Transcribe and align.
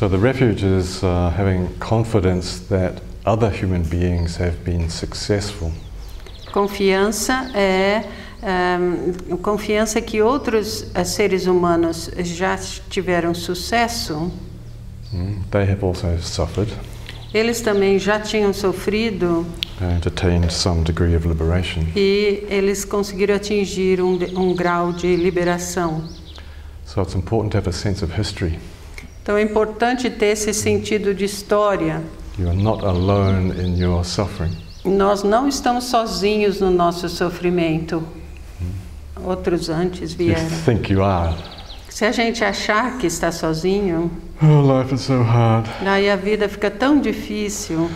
So 0.00 0.08
the 0.08 0.16
refuge 0.16 0.62
is 0.62 1.04
uh, 1.04 1.28
having 1.36 1.68
confidence 1.78 2.58
that 2.70 3.02
other 3.26 3.50
human 3.50 3.82
beings 3.82 4.36
have 4.36 4.64
been 4.64 4.88
successful. 4.88 5.72
Confiança 6.50 7.50
é 7.54 8.04
ehm, 8.42 9.36
confiança 9.42 10.00
que 10.00 10.22
outros 10.22 10.86
eh, 10.94 11.04
seres 11.04 11.46
humanos 11.46 12.10
já 12.20 12.56
tiveram 12.88 13.34
sucesso. 13.34 14.32
Mm, 15.12 15.42
They 15.50 15.70
have 15.70 15.84
also 15.84 16.06
suffered 16.22 16.72
Eles 17.34 17.60
também 17.60 17.98
já 17.98 18.18
tinham 18.18 18.54
sofrido 18.54 19.44
and 19.82 20.00
attained 20.06 20.50
some 20.50 20.82
degree 20.82 21.14
of 21.14 21.28
liberation. 21.28 21.84
e 21.94 22.46
eles 22.48 22.86
conseguiram 22.86 23.34
atingir 23.34 24.00
um, 24.00 24.18
um 24.34 24.54
grau 24.54 24.94
de 24.94 25.14
liberação. 25.14 26.02
So 26.86 27.02
it's 27.02 27.14
important 27.14 27.52
to 27.52 27.58
have 27.58 27.68
a 27.68 27.72
sense 27.72 28.02
of 28.02 28.18
history. 28.18 28.58
Então 29.22 29.36
é 29.36 29.42
importante 29.42 30.08
ter 30.10 30.26
esse 30.26 30.52
sentido 30.54 31.14
de 31.14 31.24
história. 31.24 32.02
You 32.38 32.48
are 32.48 32.56
not 32.56 32.84
alone 32.84 33.52
in 33.62 33.76
your 33.80 34.04
suffering. 34.04 34.56
Nós 34.84 35.22
não 35.22 35.46
estamos 35.46 35.84
sozinhos 35.84 36.60
no 36.60 36.70
nosso 36.70 37.08
sofrimento. 37.08 38.02
Outros 39.22 39.68
antes 39.68 40.12
You 40.12 40.16
vieram. 40.18 40.48
think 40.64 40.90
you 40.92 41.02
are. 41.04 41.34
Se 41.88 42.04
a 42.06 42.12
gente 42.12 42.42
achar 42.42 42.96
que 42.98 43.06
está 43.06 43.30
sozinho, 43.30 44.10
Oh, 44.42 44.78
life 44.80 44.94
is 44.94 45.02
so 45.02 45.22
hard. 45.22 45.66
aí 45.84 46.08
a 46.08 46.16
vida 46.16 46.48
fica 46.48 46.70
tão 46.70 46.98
difícil. 46.98 47.90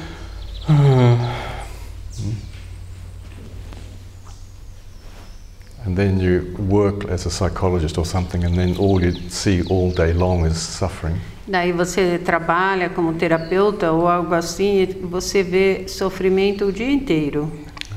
And 5.86 5.94
then 5.96 6.18
you 6.18 6.54
work 6.58 7.04
as 7.10 7.26
a 7.26 7.30
psychologist 7.30 7.98
or 7.98 8.06
something, 8.06 8.42
and 8.44 8.54
then 8.56 8.76
all 8.78 9.02
you 9.02 9.12
see 9.28 9.62
all 9.68 9.90
day 9.92 10.12
long 10.14 10.46
is 10.46 10.56
suffering. 10.56 11.16
Daí 11.46 11.72
você 11.72 12.18
trabalha 12.18 12.88
como 12.88 13.12
terapeuta 13.14 13.92
ou 13.92 14.08
algo 14.08 14.34
assim, 14.34 14.80
e 14.82 14.86
você 15.02 15.42
vê 15.42 15.86
sofrimento 15.86 16.64
o 16.66 16.72
dia 16.72 16.90
inteiro. 16.90 17.52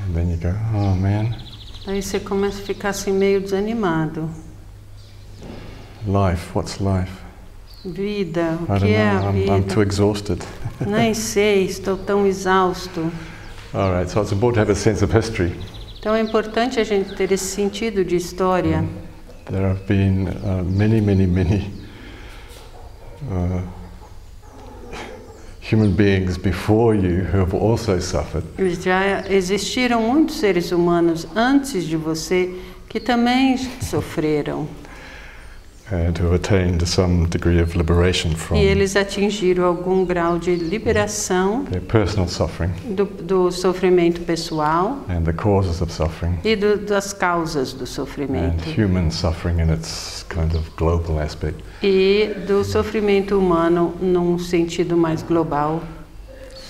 And 0.06 0.12
then 0.14 0.30
you 0.30 0.36
go, 0.36 0.54
oh 0.74 0.94
man, 0.94 1.34
Aí 1.86 2.02
você 2.02 2.20
começa 2.20 2.60
a 2.60 2.64
ficar 2.66 2.90
assim 2.90 3.12
meio 3.12 3.40
desanimado. 3.40 4.28
life, 6.06 6.50
what's 6.54 6.78
life? 6.80 7.10
Vida, 7.84 8.58
I 8.60 8.64
o 8.64 8.66
don't 8.66 8.80
que 8.80 8.92
é 8.92 9.08
a 9.08 9.20
know, 9.20 9.30
I'm, 9.30 9.48
I'm 9.48 9.62
too 9.62 9.80
vida? 9.80 9.90
exhausted. 9.90 10.42
Nem 10.86 11.14
sei, 11.14 11.64
estou 11.64 11.96
tão 11.96 12.26
exausto. 12.26 13.10
All 13.72 13.92
right, 13.92 14.10
so 14.10 14.20
it's 14.20 14.32
important 14.32 14.56
to 14.56 14.60
have 14.60 14.70
a 14.70 14.74
sense 14.74 15.02
of 15.02 15.10
history. 15.16 15.54
Então 15.98 16.14
é 16.14 16.20
importante 16.20 16.78
a 16.78 16.84
gente 16.84 17.14
ter 17.16 17.32
esse 17.32 17.46
sentido 17.46 18.04
de 18.04 18.14
história. 18.14 18.84
There 19.46 19.64
have 19.64 19.82
been 19.88 20.28
uh, 20.28 20.62
many, 20.64 21.00
many, 21.00 21.26
many 21.26 21.72
uh, 23.30 23.62
human 25.60 25.90
beings 25.90 26.36
before 26.36 26.94
you 26.94 27.24
who 27.24 27.40
have 27.40 27.54
also 27.54 27.98
suffered. 27.98 28.46
Já 28.80 29.24
existiram 29.28 30.02
muitos 30.02 30.36
seres 30.36 30.70
humanos 30.70 31.26
antes 31.34 31.84
de 31.84 31.96
você 31.96 32.54
que 32.88 33.00
também 33.00 33.56
sofreram. 33.80 34.68
E 38.52 38.58
eles 38.58 38.94
atingiram 38.94 39.64
algum 39.64 40.04
grau 40.04 40.38
de 40.38 40.54
liberação 40.54 41.64
their 41.64 41.80
personal 41.80 42.28
suffering 42.28 42.70
do, 42.90 43.06
do 43.06 43.50
sofrimento 43.50 44.20
pessoal 44.20 44.98
and 45.08 45.22
the 45.22 45.32
causes 45.32 45.80
of 45.80 45.90
suffering 45.90 46.38
e 46.44 46.54
do, 46.54 46.76
das 46.76 47.14
causas 47.14 47.72
do 47.72 47.84
and 47.84 47.86
sofrimento. 47.86 48.64
human 48.70 49.10
suffering 49.10 49.60
in 49.60 49.72
its 49.72 50.26
kind 50.28 50.54
of 50.54 50.68
global 50.76 51.20
aspect. 51.20 51.58
E 51.82 52.34
do 52.46 52.62
sofrimento 52.64 53.38
humano 53.38 53.94
num 54.00 54.38
sentido 54.38 54.94
mais 54.94 55.22
global. 55.22 55.82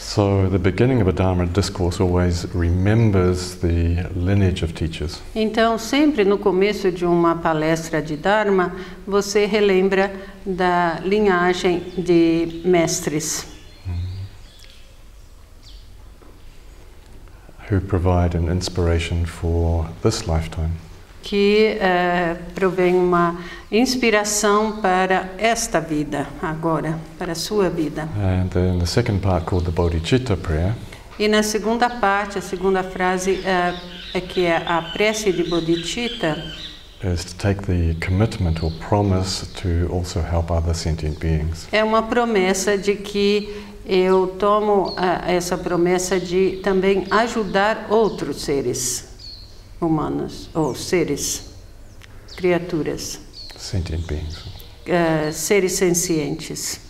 So 0.08 0.48
the 0.48 0.58
beginning 0.58 1.02
of 1.02 1.06
a 1.06 1.12
Dharma 1.12 1.44
discourse 1.44 2.00
always 2.00 2.46
remembers 2.54 3.56
the 3.56 4.08
lineage 4.16 4.62
of 4.62 4.72
teachers. 4.72 5.20
Então, 5.34 5.76
sempre 5.78 6.24
no 6.24 6.38
começo 6.38 6.90
de 6.90 7.04
uma 7.04 7.36
palestra 7.36 8.00
de 8.00 8.16
Dharma, 8.16 8.74
você 9.06 9.44
relembra 9.44 10.10
da 10.46 10.98
linhagem 11.04 11.92
de 11.98 12.62
mestres 12.64 13.58
who 17.70 17.78
provide 17.78 18.34
an 18.34 18.50
inspiration 18.50 19.26
for 19.26 19.86
this 20.02 20.26
lifetime. 20.26 20.70
Que 21.22 21.76
eh, 21.80 22.36
provém 22.54 22.94
uma 22.94 23.36
inspiração 23.70 24.80
para 24.80 25.30
esta 25.38 25.80
vida, 25.80 26.26
agora, 26.40 26.98
para 27.18 27.32
a 27.32 27.34
sua 27.34 27.68
vida. 27.68 28.08
And 28.16 28.48
then 28.48 28.78
the 28.78 28.86
second 28.86 29.20
part, 29.20 29.44
called 29.46 29.66
the 29.66 29.72
Bodhicitta 29.72 30.36
prayer, 30.36 30.74
E 31.18 31.26
na 31.26 31.42
segunda 31.42 31.90
parte, 31.90 32.38
a 32.38 32.40
segunda 32.40 32.82
frase 32.82 33.40
eh, 33.44 33.74
é 34.14 34.20
que 34.20 34.46
é 34.46 34.56
a 34.56 34.80
prece 34.82 35.32
de 35.32 35.44
Bodhicitta, 35.44 36.36
is 37.02 37.24
to 37.24 37.34
take 37.36 37.62
the 37.62 37.94
commitment 38.04 38.60
or 38.62 38.72
promise 38.88 39.46
to 39.60 39.92
also 39.92 40.20
help 40.20 40.50
other 40.50 40.74
sentient 40.74 41.18
beings. 41.20 41.68
é 41.70 41.82
uma 41.84 42.02
promessa 42.02 42.76
de 42.78 42.94
que 42.96 43.48
eu 43.86 44.34
tomo 44.38 44.94
ah, 44.96 45.22
essa 45.26 45.56
promessa 45.56 46.18
de 46.20 46.60
também 46.62 47.06
ajudar 47.10 47.86
outros 47.88 48.42
seres 48.42 49.07
humanos, 49.80 50.48
ou 50.54 50.74
seres, 50.74 51.50
criaturas, 52.36 53.18
Sentient 53.56 54.06
beings. 54.06 54.44
eh, 54.86 55.30
seres 55.32 55.72
sencientes. 55.72 56.80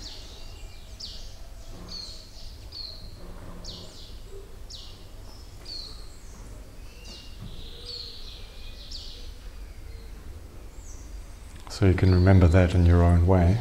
So 11.68 11.86
you 11.86 11.94
can 11.94 12.12
remember 12.12 12.48
that 12.48 12.74
in 12.74 12.86
your 12.86 13.02
own 13.02 13.26
way. 13.26 13.56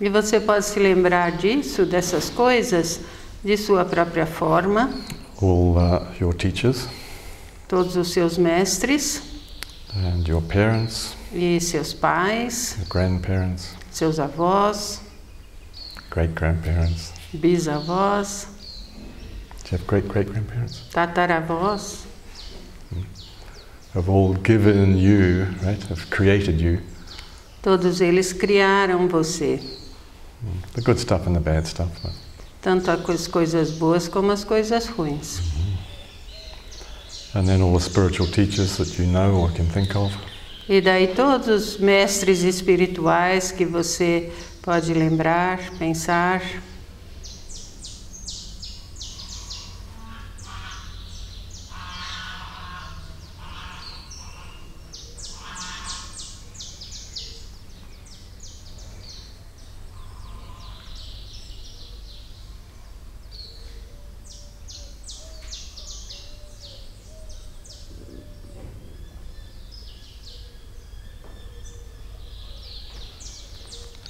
E 0.00 0.08
você 0.08 0.38
pode 0.40 0.64
se 0.64 0.78
lembrar 0.78 1.32
disso, 1.32 1.84
dessas 1.84 2.30
coisas, 2.30 3.00
de 3.44 3.56
sua 3.56 3.84
própria 3.84 4.26
forma, 4.26 4.90
All 5.40 5.76
uh, 5.76 6.04
your 6.20 6.34
teachers 6.34 6.88
todos 7.68 7.96
os 7.96 8.12
seus 8.12 8.38
mestres 8.38 9.22
and 9.94 10.26
your 10.28 10.42
parents, 10.42 11.14
e 11.32 11.60
seus 11.60 11.92
pais, 11.92 12.76
your 12.78 12.88
grandparents, 12.88 13.70
seus 13.90 14.18
avós, 14.18 15.00
great 16.10 16.32
grandparents. 16.34 17.12
bisavós, 17.32 18.46
Do 19.64 19.74
you 19.76 19.78
have 19.78 19.84
great 19.86 20.08
great 20.08 20.30
grandparents? 20.30 20.82
tataravós, 20.92 22.06
Have 23.94 24.08
all 24.10 24.34
given 24.34 24.96
you, 24.98 25.46
right? 25.62 25.82
Have 25.90 26.06
created 26.10 26.60
you. 26.60 26.80
todos 27.62 28.00
eles 28.00 28.32
criaram 28.32 29.08
você, 29.08 29.60
The 30.74 30.82
good 30.82 31.00
stuff 31.00 31.26
and 31.28 31.34
the 31.34 31.40
bad 31.40 31.66
stuff. 31.66 31.90
but- 32.02 32.12
tanto 32.62 32.90
as 32.90 33.26
coisas 33.26 33.70
boas 33.72 34.08
como 34.08 34.30
as 34.32 34.44
coisas 34.44 34.86
ruins. 34.88 35.40
E 40.68 40.80
daí 40.80 41.08
todos 41.08 41.48
os 41.48 41.78
mestres 41.78 42.42
espirituais 42.42 43.50
que 43.52 43.64
você 43.64 44.30
pode 44.62 44.92
lembrar, 44.92 45.58
pensar, 45.78 46.42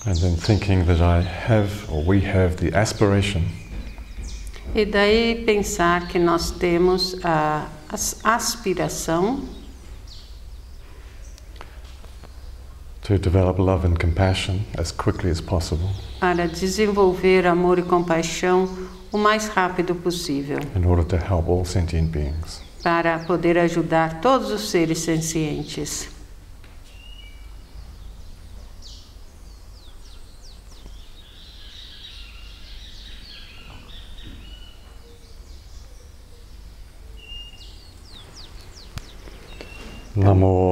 And 0.08 0.16
then 0.16 0.36
thinking 0.36 0.86
that 0.86 1.02
I 1.02 1.20
have 1.20 1.70
or 1.92 2.02
we 2.02 2.20
have 2.22 2.56
the 2.56 2.74
aspiration 2.74 3.42
E 4.74 4.86
daí 4.86 5.44
pensar 5.44 6.08
que 6.08 6.18
nós 6.18 6.50
temos 6.50 7.14
a 7.22 7.66
as- 7.90 8.16
aspiração 8.24 9.42
to 13.02 13.18
develop 13.18 13.58
love 13.58 13.84
and 13.86 13.96
compassion 13.98 14.60
as 14.78 14.90
quickly 14.92 15.30
as 15.30 15.40
possible 15.42 15.88
para 16.20 16.46
desenvolver 16.48 17.46
amor 17.46 17.78
e 17.78 17.82
compaixão 17.82 18.66
o 19.12 19.18
mais 19.18 19.48
rápido 19.48 19.94
possível, 19.94 20.58
in 20.76 20.84
order 20.86 21.04
to 21.04 21.16
help 21.16 21.48
all 21.48 21.64
sentient 21.66 22.10
beings. 22.10 22.62
para 22.82 23.18
poder 23.20 23.58
ajudar 23.58 24.20
todos 24.22 24.50
os 24.50 24.70
seres 24.70 24.98
sencientes. 25.00 26.08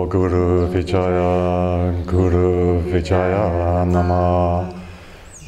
Guru 0.09 0.67
Vijaya 0.71 1.93
Guru 2.07 2.79
Vijaya 2.81 3.85
Nama 3.85 4.63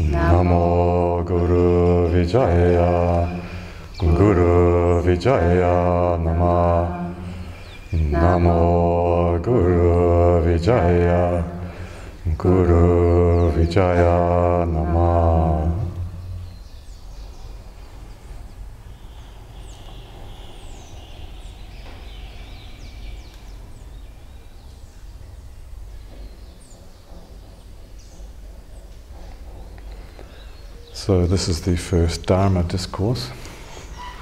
Namo 0.00 1.22
Guru 1.24 2.08
Vijaya 2.10 3.28
Guru 3.98 5.00
Vijaya 5.02 6.18
Nama 6.18 6.88
Namo 7.92 9.38
Guru 9.42 10.42
Vijaya 10.42 11.44
Guru 12.36 13.50
Vijaya 13.54 14.66
Nama 14.66 15.27
So 31.08 31.26
this 31.26 31.48
is 31.48 31.62
the 31.62 31.74
first 31.74 32.26
Dharma 32.26 32.62
discourse. 32.62 33.30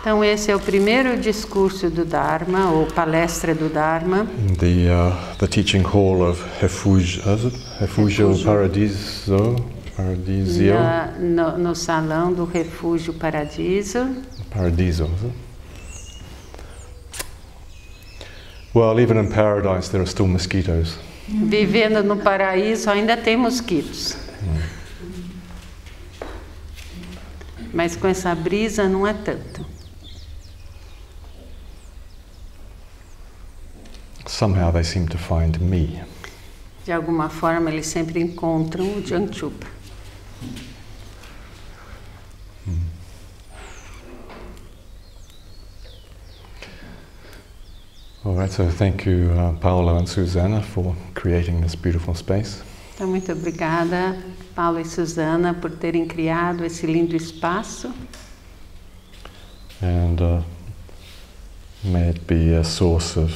Então, 0.01 0.23
esse 0.23 0.53
é 0.53 0.55
o 0.55 0.61
primeiro 0.61 1.17
discurso 1.17 1.91
do 1.91 2.05
Dharma, 2.05 2.71
ou 2.71 2.87
palestra 2.87 3.53
do 3.57 3.69
Dharma, 3.69 4.25
in 4.49 4.55
the 4.55 4.89
uh, 4.89 5.37
the 5.37 5.49
teaching 5.49 5.83
hall 5.83 6.23
of 6.23 6.41
Refugio, 6.63 7.23
is 7.35 7.45
it? 7.45 7.57
Refugio 7.81 8.29
Refugio. 8.29 8.45
Paradiso, 8.47 9.57
Paradisio, 9.97 10.75
na- 10.75 11.11
no, 11.19 11.59
no 11.59 11.75
salão 11.75 12.33
do 12.33 12.45
Refúgio 12.45 13.15
Paradiso. 13.15 14.07
Paradiso. 14.49 15.11
Well, 18.73 19.01
even 19.01 19.17
in 19.19 19.29
paradise, 19.29 19.89
there 19.91 20.01
are 20.03 20.07
still 20.09 20.29
mosquitoes. 20.29 20.97
Vivendo 21.27 22.05
no 22.05 22.17
paraíso 22.19 22.89
ainda 22.91 23.17
tem 23.17 23.37
mosquitos. 23.37 24.17
Mas 27.77 27.95
com 27.95 28.09
essa 28.09 28.35
brisa 28.35 28.89
não 28.89 29.07
é 29.07 29.13
tanto. 29.13 29.63
Somehow 34.27 34.73
they 34.73 34.83
seem 34.83 35.05
to 35.05 35.19
find 35.19 35.59
me. 35.61 36.03
De 36.87 36.93
alguma 36.93 37.29
forma 37.29 37.71
eles 37.71 37.87
sempre 37.87 38.19
encontram 38.19 38.97
o 38.97 39.07
Jangchupa. 39.07 39.67
All 48.25 48.35
right, 48.35 48.51
so 48.51 48.67
thank 48.71 49.07
you, 49.07 49.31
uh, 49.33 49.53
Paolo 49.61 49.99
and 49.99 50.07
Susanna, 50.07 50.63
for 50.63 50.97
creating 51.15 51.61
this 51.61 51.75
beautiful 51.75 52.15
space. 52.15 52.63
Então, 52.97 53.07
muito 53.07 53.31
obrigada, 53.31 54.17
Paulo 54.55 54.81
e 54.81 54.85
Suzana, 54.87 55.53
por 55.53 55.71
terem 55.71 56.07
criado 56.07 56.65
esse 56.65 56.87
lindo 56.87 57.15
espaço. 57.15 57.93
And 59.83 60.17
uh, 60.19 60.43
may 61.85 62.09
it 62.09 62.21
be 62.21 62.57
a 62.57 62.65
source 62.65 63.21
of 63.21 63.35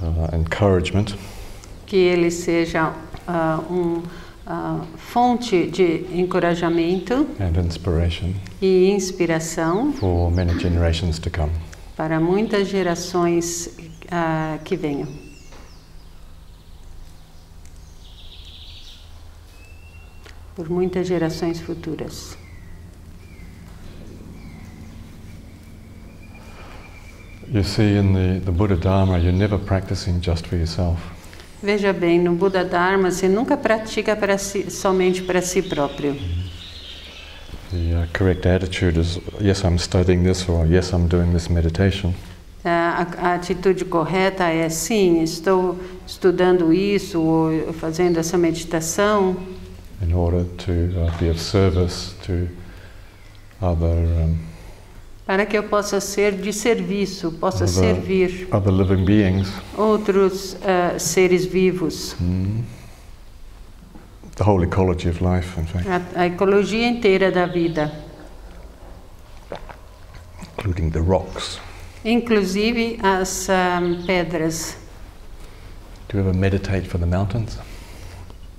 uh, 0.00 0.34
encouragement 0.34 1.14
Que 1.84 1.96
ele 1.96 2.30
seja 2.30 2.94
ah, 3.28 3.60
um 3.70 4.02
ah, 4.46 4.80
fonte 4.96 5.66
de 5.66 6.06
encorajamento 6.14 7.26
e 8.62 8.90
inspiração 8.90 9.92
para 11.94 12.18
muitas 12.18 12.68
gerações 12.68 13.76
ah, 14.10 14.58
que 14.64 14.74
venham. 14.74 15.29
Por 20.60 20.68
muitas 20.68 21.06
gerações 21.08 21.58
futuras. 21.58 22.36
You 27.50 27.64
see, 27.64 27.96
in 27.96 28.12
the, 28.12 28.44
the 28.44 28.50
Buddha 28.50 28.76
Dharma, 28.76 29.18
you're 29.18 29.32
never 29.32 29.58
practicing 29.58 30.20
just 30.20 30.46
for 30.46 30.58
yourself. 30.58 31.00
Veja 31.62 31.94
bem, 31.94 32.20
no 32.20 32.34
Buda 32.34 32.62
Dharma 32.62 33.10
você 33.10 33.26
nunca 33.26 33.56
pratica 33.56 34.14
para 34.14 34.36
si, 34.36 34.70
somente 34.70 35.22
para 35.22 35.40
si 35.40 35.62
próprio. 35.62 36.14
The 37.70 37.94
uh, 37.94 38.06
correct 38.12 38.46
attitude 38.46 39.00
is 39.00 39.18
yes, 39.40 39.64
I'm 39.64 39.78
studying 39.78 40.24
this, 40.24 40.46
or 40.46 40.66
yes, 40.66 40.92
I'm 40.92 41.08
doing 41.08 41.32
this 41.32 41.48
meditation. 41.48 42.12
A, 42.62 43.06
a 43.16 43.34
atitude 43.36 43.86
correta 43.86 44.44
é 44.44 44.68
sim, 44.68 45.22
estou 45.22 45.78
estudando 46.06 46.70
isso 46.70 47.18
ou 47.18 47.72
fazendo 47.72 48.18
essa 48.18 48.36
meditação 48.36 49.58
in 50.02 50.12
order 50.14 50.44
to 50.56 50.72
uh, 51.06 51.18
be 51.18 51.28
of 51.28 51.38
service 51.40 52.14
to 52.26 52.48
other 53.60 53.86
um, 54.06 54.38
para 55.26 55.46
que 55.46 55.56
eu 55.56 55.62
possa 55.62 56.00
ser 56.00 56.32
de 56.32 56.52
serviço, 56.52 57.30
possa 57.32 57.64
Other- 57.64 57.68
servir 57.68 58.48
other 58.50 58.72
living 58.72 59.04
beings. 59.04 59.48
outros 59.76 60.56
ah, 60.64 60.98
seres 60.98 61.44
vivos. 61.46 62.16
Mm. 62.20 62.64
The 64.34 64.42
whole 64.44 64.64
ecology 64.64 65.08
of 65.08 65.20
life, 65.20 65.56
in 65.60 65.66
fact, 65.66 65.86
A, 66.16 66.20
a 66.22 66.26
ecologia 66.26 66.86
inteira 66.88 67.30
da 67.30 67.46
vida, 67.46 67.92
including 70.56 70.90
the 70.90 71.00
rocks. 71.00 71.60
inclusive 72.04 72.98
as 73.02 73.48
ah, 73.50 73.80
pedras. 74.06 74.76
Do 76.08 76.16
you 76.18 76.24
ever 76.24 76.36
meditate 76.36 76.86
for 76.88 76.98
the 76.98 77.06
mountains? 77.06 77.56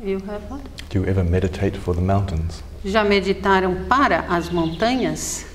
You 0.03 0.17
have 0.27 0.41
what? 0.49 0.61
Do 0.89 0.99
you 0.99 1.05
ever 1.05 1.23
meditate 1.23 1.77
for 1.77 1.93
the 1.93 2.01
mountains? 2.01 2.63
Já 2.83 3.03
meditaram 3.03 3.85
para 3.87 4.25
as 4.27 4.49
montanhas? 4.49 5.45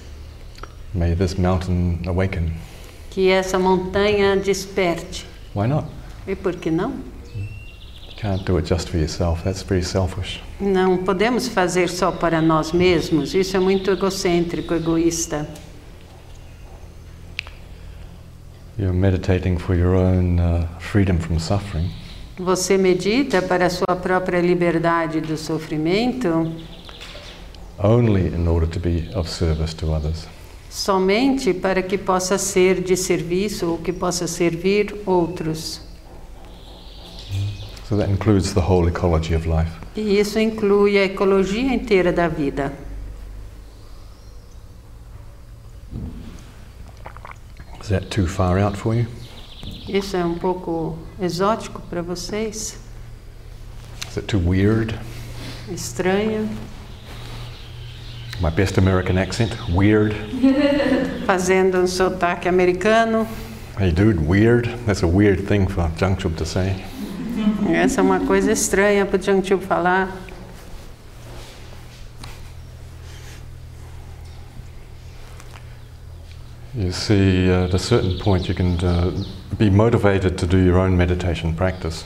May 0.95 1.17
this 1.17 1.37
mountain 1.37 1.99
awaken. 2.07 2.53
Que 3.11 3.29
essa 3.29 3.59
montanha 3.59 4.37
desperte. 4.37 5.27
Why 5.53 5.67
not? 5.67 5.89
E 6.29 6.37
por 6.37 6.55
que 6.55 6.71
não? 6.71 6.93
You 7.35 8.15
can't 8.17 8.45
do 8.45 8.57
it 8.59 8.69
just 8.69 8.89
for 8.89 8.99
yourself. 8.99 9.43
That's 9.43 9.63
very 9.63 9.83
selfish. 9.83 10.41
Não 10.61 10.99
podemos 10.99 11.49
fazer 11.49 11.89
só 11.89 12.13
para 12.13 12.41
nós 12.41 12.71
mesmos. 12.71 13.35
Isso 13.35 13.57
é 13.57 13.61
muito 13.61 13.91
egocêntrico, 13.91 14.75
egoísta. 14.75 15.49
You're 18.79 18.97
meditating 18.97 19.59
for 19.59 19.75
your 19.75 19.97
own 19.97 20.39
uh, 20.39 20.69
freedom 20.79 21.19
from 21.19 21.41
suffering. 21.41 21.91
Você 22.39 22.77
medita 22.77 23.41
para 23.41 23.67
a 23.67 23.71
sua 23.71 23.97
própria 23.97 24.41
liberdade 24.41 25.21
do 25.21 25.37
sofrimento 25.37 26.53
only 27.79 28.29
in 28.29 28.47
order 28.49 28.69
to 28.69 28.81
be 28.81 29.09
of 29.15 29.29
service 29.29 29.75
to 29.75 29.91
others. 29.91 30.27
somente 30.71 31.55
para 31.55 31.83
que 31.83 31.97
possa 31.97 32.37
ser 32.37 32.83
de 32.83 32.97
serviço 32.97 33.67
ou 33.71 33.79
que 33.79 33.93
possa 33.93 34.27
servir 34.27 34.95
outros. 35.07 35.81
So 37.89 37.97
that 37.97 38.11
includes 38.11 38.53
the 38.53 38.61
whole 38.61 38.89
ecology 38.89 39.35
of 39.35 39.49
life. 39.49 39.71
E 39.95 40.19
isso 40.19 40.39
inclui 40.39 40.99
a 40.99 41.05
ecologia 41.05 41.73
inteira 41.73 42.13
da 42.13 42.29
vida. 42.29 42.73
Is 47.81 47.89
that 47.89 48.09
too 48.09 48.27
far 48.27 48.59
out 48.59 48.77
for 48.77 48.95
you? 48.95 49.07
Isso 49.89 50.17
é 50.17 50.25
um 50.25 50.35
pouco 50.35 50.99
exótico 51.21 51.81
para 51.89 52.03
vocês? 52.03 52.77
Is 54.11 54.17
it 54.17 54.27
too 54.27 54.41
weird? 54.41 54.99
Estranho? 55.73 56.49
My 58.41 58.51
best 58.51 58.79
American 58.79 59.17
accent? 59.17 59.53
Weird. 59.73 60.15
Fazendo 61.25 61.79
um 61.79 61.87
sotaque 61.87 62.49
americano? 62.49 63.27
Hey 63.79 63.93
dude, 63.93 64.19
weird? 64.19 64.69
That's 64.87 65.03
a 65.05 65.07
weird 65.07 65.47
thing 65.47 65.69
for 65.69 65.89
Jungchub 65.97 66.35
to 66.37 66.45
say. 66.45 66.75
Essa 67.73 68.01
é 68.01 68.03
uma 68.03 68.21
coisa 68.21 68.51
estranha 68.51 69.07
para 69.07 69.19
o 69.19 69.23
Jiangchu 69.23 69.59
falar. 69.59 70.26
You 76.77 76.93
see, 76.93 77.51
uh, 77.51 77.65
at 77.65 77.75
a 77.75 77.79
certain 77.79 78.19
point, 78.19 78.49
you 78.49 78.55
can 78.55 78.79
uh, 78.85 79.11
be 79.57 79.71
motivated 79.71 80.37
to 80.37 80.47
do 80.47 80.59
your 80.59 80.77
own 80.79 80.95
meditation 80.95 81.55
practice. 81.55 82.05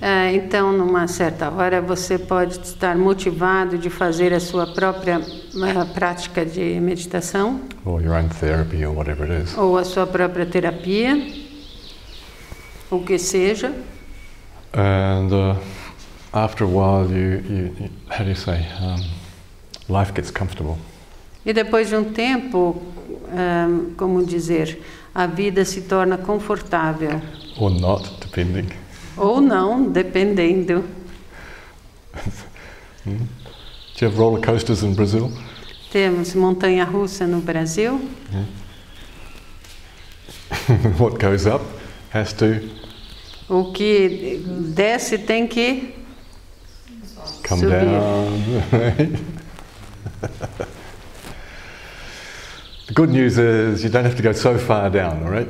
É, 0.00 0.32
então, 0.32 0.72
numa 0.72 1.08
certa 1.08 1.48
hora, 1.50 1.80
você 1.80 2.18
pode 2.18 2.60
estar 2.60 2.96
motivado 2.96 3.76
de 3.76 3.90
fazer 3.90 4.32
a 4.32 4.38
sua 4.40 4.66
própria 4.66 5.20
eh, 5.20 5.84
prática 5.94 6.44
de 6.44 6.80
meditação 6.80 7.60
or 7.84 8.00
your 8.02 8.14
own 8.14 8.28
therapy 8.28 8.84
or 8.84 8.96
whatever 8.96 9.28
it 9.30 9.44
is. 9.44 9.56
ou 9.56 9.76
a 9.76 9.84
sua 9.84 10.06
própria 10.06 10.46
terapia, 10.46 11.16
o 12.90 13.00
que 13.00 13.18
seja. 13.18 13.72
And 14.72 15.32
uh, 15.32 15.56
after 16.32 16.64
a 16.64 16.68
while, 16.68 17.08
you, 17.08 17.40
you, 17.48 17.76
you 17.78 17.90
how 18.08 18.24
do 18.24 18.30
you 18.30 18.36
say, 18.36 18.66
um, 18.80 19.04
life 19.88 20.12
gets 20.12 20.30
comfortable. 20.32 20.78
E 21.44 21.52
depois 21.52 21.88
de 21.88 21.96
um 21.96 22.04
tempo, 22.04 22.80
ahn, 23.34 23.94
como 23.96 24.22
dizer, 24.24 24.78
a 25.14 25.26
vida 25.26 25.64
se 25.64 25.82
torna 25.82 26.18
confortável. 26.18 27.20
or 27.58 27.70
not, 27.70 28.08
depending. 28.20 28.68
Ou 29.16 29.40
não, 29.40 29.90
dependendo. 29.90 30.84
Do 33.04 33.10
you 34.00 34.08
have 34.08 34.18
roller 34.18 34.40
coasters 34.40 34.82
in 34.82 34.94
Brazil? 34.94 35.30
Temos 35.90 36.34
montanha 36.34 36.84
russa 36.84 37.26
no 37.26 37.40
Brasil. 37.40 38.00
what 40.98 41.18
goes 41.18 41.46
up 41.46 41.62
has 42.10 42.32
to 42.34 42.68
O 43.48 43.72
que 43.72 44.42
desce 44.74 45.18
tem 45.18 45.46
que. 45.46 45.94
come 47.46 47.60
Subir. 47.60 47.84
down. 47.84 48.42
good 52.94 53.10
news 53.10 53.38
is 53.38 53.82
you 53.82 53.90
don't 53.90 54.04
have 54.04 54.16
to 54.16 54.22
go 54.22 54.32
so 54.32 54.58
far 54.58 54.90
down, 54.90 55.22
all 55.24 55.30
right? 55.30 55.48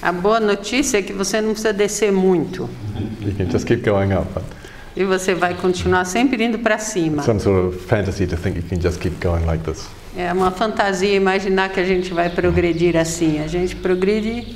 A 0.00 0.12
boa 0.12 0.40
notícia 0.40 0.98
é 0.98 1.02
que 1.02 1.12
você 1.12 1.40
não 1.40 1.50
precisa 1.50 1.72
descer 1.72 2.12
muito. 2.12 2.68
You 3.20 3.32
can 3.36 3.50
just 3.50 3.66
keep 3.66 3.84
going 3.88 4.12
up. 4.12 4.28
E 4.96 5.04
você 5.04 5.34
vai 5.34 5.54
continuar 5.54 6.04
sempre 6.04 6.42
indo 6.44 6.58
para 6.58 6.78
cima. 6.78 7.22
some 7.22 7.40
sort 7.40 7.66
of 7.66 7.86
fantasy 7.86 8.26
to 8.26 8.36
think 8.36 8.56
you 8.56 8.62
can 8.62 8.80
just 8.80 9.00
keep 9.00 9.18
going 9.20 9.44
like 9.46 9.62
this. 9.64 9.88
É 10.16 10.30
uma 10.30 10.50
fantasia 10.50 11.14
imaginar 11.14 11.70
que 11.70 11.80
a 11.80 11.84
gente 11.84 12.12
vai 12.12 12.28
progredir 12.28 12.96
assim. 12.96 13.42
A 13.42 13.46
gente 13.46 13.74
progride. 13.76 14.46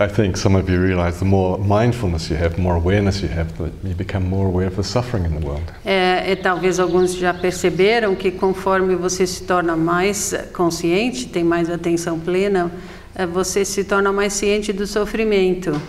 I 0.00 0.08
think 0.08 0.36
some 0.36 0.56
of 0.56 0.70
you 0.70 0.80
realize 0.80 1.20
the 1.20 1.24
more 1.24 1.62
mindfulness 1.62 2.28
you 2.28 2.36
have, 2.36 2.60
more 2.60 2.76
awareness 2.76 3.22
you 3.22 3.28
have, 3.28 3.52
that 3.54 3.70
you 3.84 3.94
become 3.94 4.28
more 4.28 4.48
aware 4.48 4.66
of 4.66 4.74
the 4.74 4.82
suffering 4.82 5.24
in 5.24 5.38
the 5.38 5.46
world. 5.46 5.62
É, 5.84 6.32
e 6.32 6.34
talvez 6.34 6.80
alguns 6.80 7.14
já 7.14 7.32
perceberam 7.32 8.16
que 8.16 8.32
conforme 8.32 8.96
você 8.96 9.24
se 9.24 9.44
torna 9.44 9.76
mais 9.76 10.34
consciente, 10.52 11.28
tem 11.28 11.44
mais 11.44 11.70
atenção 11.70 12.18
plena, 12.18 12.72
é, 13.14 13.24
você 13.24 13.64
se 13.64 13.84
torna 13.84 14.12
mais 14.12 14.32
ciente 14.32 14.72
do 14.72 14.84
sofrimento. 14.84 15.80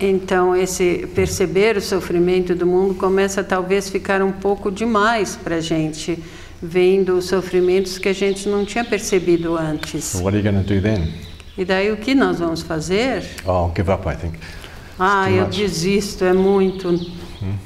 Então, 0.00 0.56
esse 0.56 1.08
perceber 1.14 1.76
o 1.76 1.80
sofrimento 1.80 2.54
do 2.54 2.66
mundo 2.66 2.94
começa 2.94 3.44
talvez 3.44 3.88
ficar 3.88 4.22
um 4.22 4.32
pouco 4.32 4.70
demais 4.70 5.36
para 5.36 5.56
a 5.56 5.60
gente, 5.60 6.18
vendo 6.60 7.16
os 7.16 7.26
sofrimentos 7.26 7.96
que 7.96 8.08
a 8.08 8.12
gente 8.12 8.48
não 8.48 8.64
tinha 8.64 8.84
percebido 8.84 9.56
antes. 9.56 10.04
So, 10.04 10.24
what 10.24 10.36
are 10.36 10.44
you 10.44 10.52
going 10.52 10.62
to 10.62 10.74
do 10.74 10.80
then? 10.80 11.12
E 11.56 11.64
daí 11.64 11.90
o 11.90 11.96
que 11.96 12.14
nós 12.14 12.38
vamos 12.38 12.62
fazer? 12.62 13.22
Oh, 13.44 13.66
I'll 13.66 13.72
give 13.74 13.90
up, 13.90 14.08
I 14.08 14.16
think. 14.16 14.38
Ah, 14.98 15.30
eu 15.30 15.46
much. 15.46 15.56
desisto, 15.56 16.24
é 16.24 16.32
muito 16.32 17.00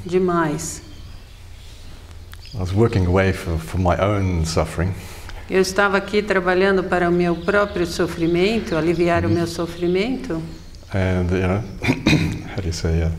demais. 0.05 0.81
I 2.53 2.57
was 2.57 2.73
working 2.73 3.05
away 3.05 3.33
for, 3.33 3.57
for 3.57 3.77
my 3.77 3.95
own 3.99 4.45
suffering, 4.45 4.93
Eu 5.47 5.61
estava 5.61 5.95
aqui 5.97 6.23
trabalhando 6.23 6.83
para 6.83 7.07
o 7.07 7.11
meu 7.11 7.35
próprio 7.35 7.85
sofrimento, 7.85 8.75
aliviar 8.75 9.25
o 9.25 9.29
meu 9.29 9.45
sofrimento, 9.45 10.41
and 10.91 11.27
you 11.31 11.47
know, 11.47 11.63
how 12.49 12.61
do 12.61 12.67
you 12.67 12.73
say, 12.73 13.03
uh, 13.03 13.11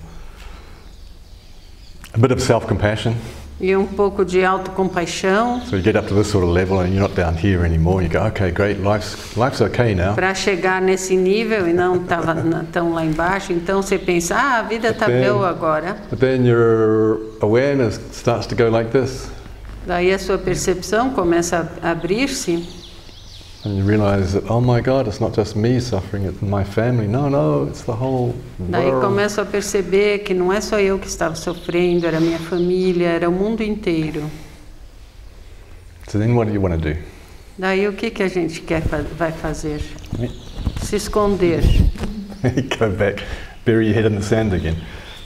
a 2.12 2.18
bit 2.18 2.32
of 2.32 2.42
self-compassion. 2.42 3.14
e 3.60 3.74
um 3.76 3.86
pouco 3.86 4.24
de 4.24 4.44
autocompaixão 4.44 5.62
So 5.62 5.76
you 5.76 5.82
get 5.82 5.96
up 5.96 6.08
to 6.08 6.14
this 6.14 6.26
sort 6.26 6.44
of 6.44 6.52
level, 6.52 6.80
and 6.80 6.88
you're 6.88 7.00
not 7.00 7.14
down 7.14 7.36
here 7.36 7.64
anymore. 7.64 8.02
You 8.02 8.10
go, 8.10 8.26
okay, 8.26 8.50
great, 8.50 8.80
life's 8.80 9.36
life's 9.36 9.60
okay 9.60 9.94
now. 9.94 10.14
para 10.14 10.34
chegar 10.34 10.82
nesse 10.82 11.16
nível 11.16 11.68
e 11.68 11.72
não 11.72 12.02
estava 12.02 12.34
tão 12.72 12.92
lá 12.92 13.04
embaixo. 13.04 13.52
Então 13.52 13.80
você 13.82 13.98
pensa, 13.98 14.34
ah, 14.34 14.58
a 14.58 14.62
vida 14.62 14.88
está 14.88 15.06
boa 15.08 15.48
agora. 15.48 15.96
But 16.10 16.18
then 16.18 16.44
your 16.44 17.20
awareness 17.40 18.00
starts 18.12 18.48
to 18.48 18.56
go 18.56 18.68
like 18.68 18.90
this, 18.90 19.30
Daí 19.86 20.12
a 20.12 20.18
sua 20.18 20.36
percepção 20.36 21.10
começa 21.10 21.70
a 21.82 21.90
abrir-se 21.90 22.86
and 23.66 23.76
you 23.76 23.84
realize 23.84 24.32
that, 24.32 24.48
oh 24.48 24.60
my 24.60 24.80
God, 24.80 25.08
it's 25.08 25.20
not 25.20 25.34
just 25.34 25.56
me 25.56 25.80
suffering; 25.80 26.24
it's 26.24 26.40
my 26.40 26.62
family. 26.62 27.08
No, 27.08 27.28
no, 27.28 27.64
it's 27.64 27.82
the 27.82 27.92
whole 27.92 28.34
Daí 28.58 28.86
world. 28.86 29.04
começo 29.04 29.40
a 29.40 29.44
perceber 29.44 30.20
que 30.20 30.32
não 30.32 30.52
é 30.52 30.60
só 30.60 30.78
eu 30.78 30.98
que 30.98 31.08
estava 31.08 31.34
sofrendo, 31.34 32.06
era 32.06 32.20
minha 32.20 32.38
família, 32.38 33.08
era 33.08 33.28
o 33.28 33.32
mundo 33.32 33.62
inteiro. 33.62 34.30
So 36.08 36.18
then, 36.18 36.34
what 36.34 36.48
do 36.48 36.54
you 36.54 36.62
want 36.62 36.80
to 36.80 36.94
do? 36.94 36.96
Daí 37.58 37.88
o 37.88 37.92
que, 37.92 38.10
que 38.10 38.22
a 38.22 38.28
gente 38.28 38.60
quer 38.60 38.82
vai 39.18 39.32
fazer? 39.32 39.80
Se 40.82 40.96
esconder, 40.96 41.62
go 42.78 42.90
back, 42.90 43.24
bury 43.64 43.86
your 43.88 43.94
head 43.94 44.06
in 44.06 44.16
the 44.16 44.22
sand 44.22 44.54
again. 44.54 44.76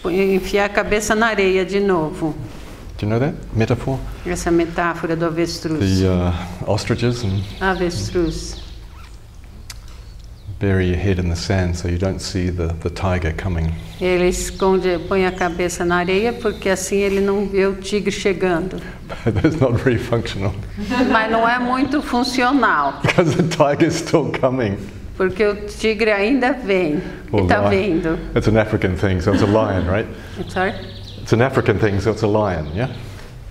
enfiar 0.07 0.65
a 0.65 0.69
cabeça 0.71 1.15
na 1.15 1.27
areia 1.27 1.65
de 1.65 1.81
novo. 1.81 2.35
Do 3.01 3.07
you 3.07 3.13
know 3.13 3.19
that 3.19 3.35
metaphor? 3.57 3.99
Essa 4.27 4.51
metáfora 4.51 5.17
do 5.17 5.25
avestruz. 5.25 5.79
The 5.79 6.07
uh, 6.07 6.71
ostriches 6.71 7.25
and 7.25 7.43
Avestruz. 7.59 8.61
bury 10.59 10.89
your 10.89 10.99
head 10.99 11.19
in 11.19 11.31
the 11.31 11.37
sand 11.37 11.75
so 11.75 11.89
you 11.89 11.97
don't 11.97 12.21
see 12.21 12.51
the, 12.51 12.67
the 12.83 12.91
tiger 12.91 13.33
coming. 13.33 13.73
Ele 13.99 14.29
esconde, 14.29 14.99
põe 15.09 15.25
a 15.25 15.33
cabeça 15.33 15.83
na 15.83 15.97
areia 15.97 16.35
porque 16.35 16.69
assim 16.69 16.99
ele 16.99 17.23
não 17.23 17.47
vê 17.47 17.65
o 17.65 17.77
tigre 17.77 18.13
chegando. 18.13 18.77
But 19.25 19.35
that's 19.43 19.59
not 19.59 19.83
very 19.83 19.97
functional 19.97 20.53
Mas 21.11 21.31
não 21.31 21.49
é 21.49 21.59
muito 21.59 22.03
funcional, 22.03 23.01
because 23.03 23.35
the 23.35 23.45
tiger's 23.45 23.95
still 23.95 24.31
coming. 24.39 24.77
porque 25.17 25.43
o 25.43 25.57
tigre 25.67 26.11
ainda 26.11 26.53
vem 26.53 27.01
e 27.33 27.37
está 27.41 27.63
vendo. 27.63 28.19
It's 28.37 28.47
an 28.47 28.59
African 28.59 28.95
thing, 28.97 29.23
so 29.23 29.33
it's 29.33 29.43
a 29.43 29.47
lion, 29.47 29.87
right? 29.91 30.07
Sorry? 30.51 30.75
It's 31.31 31.35
an 31.41 31.43
African 31.43 31.79
thing, 31.79 32.01
so 32.01 32.11
it's 32.11 32.23
a 32.25 32.27
lion, 32.27 32.67
yeah? 32.75 32.89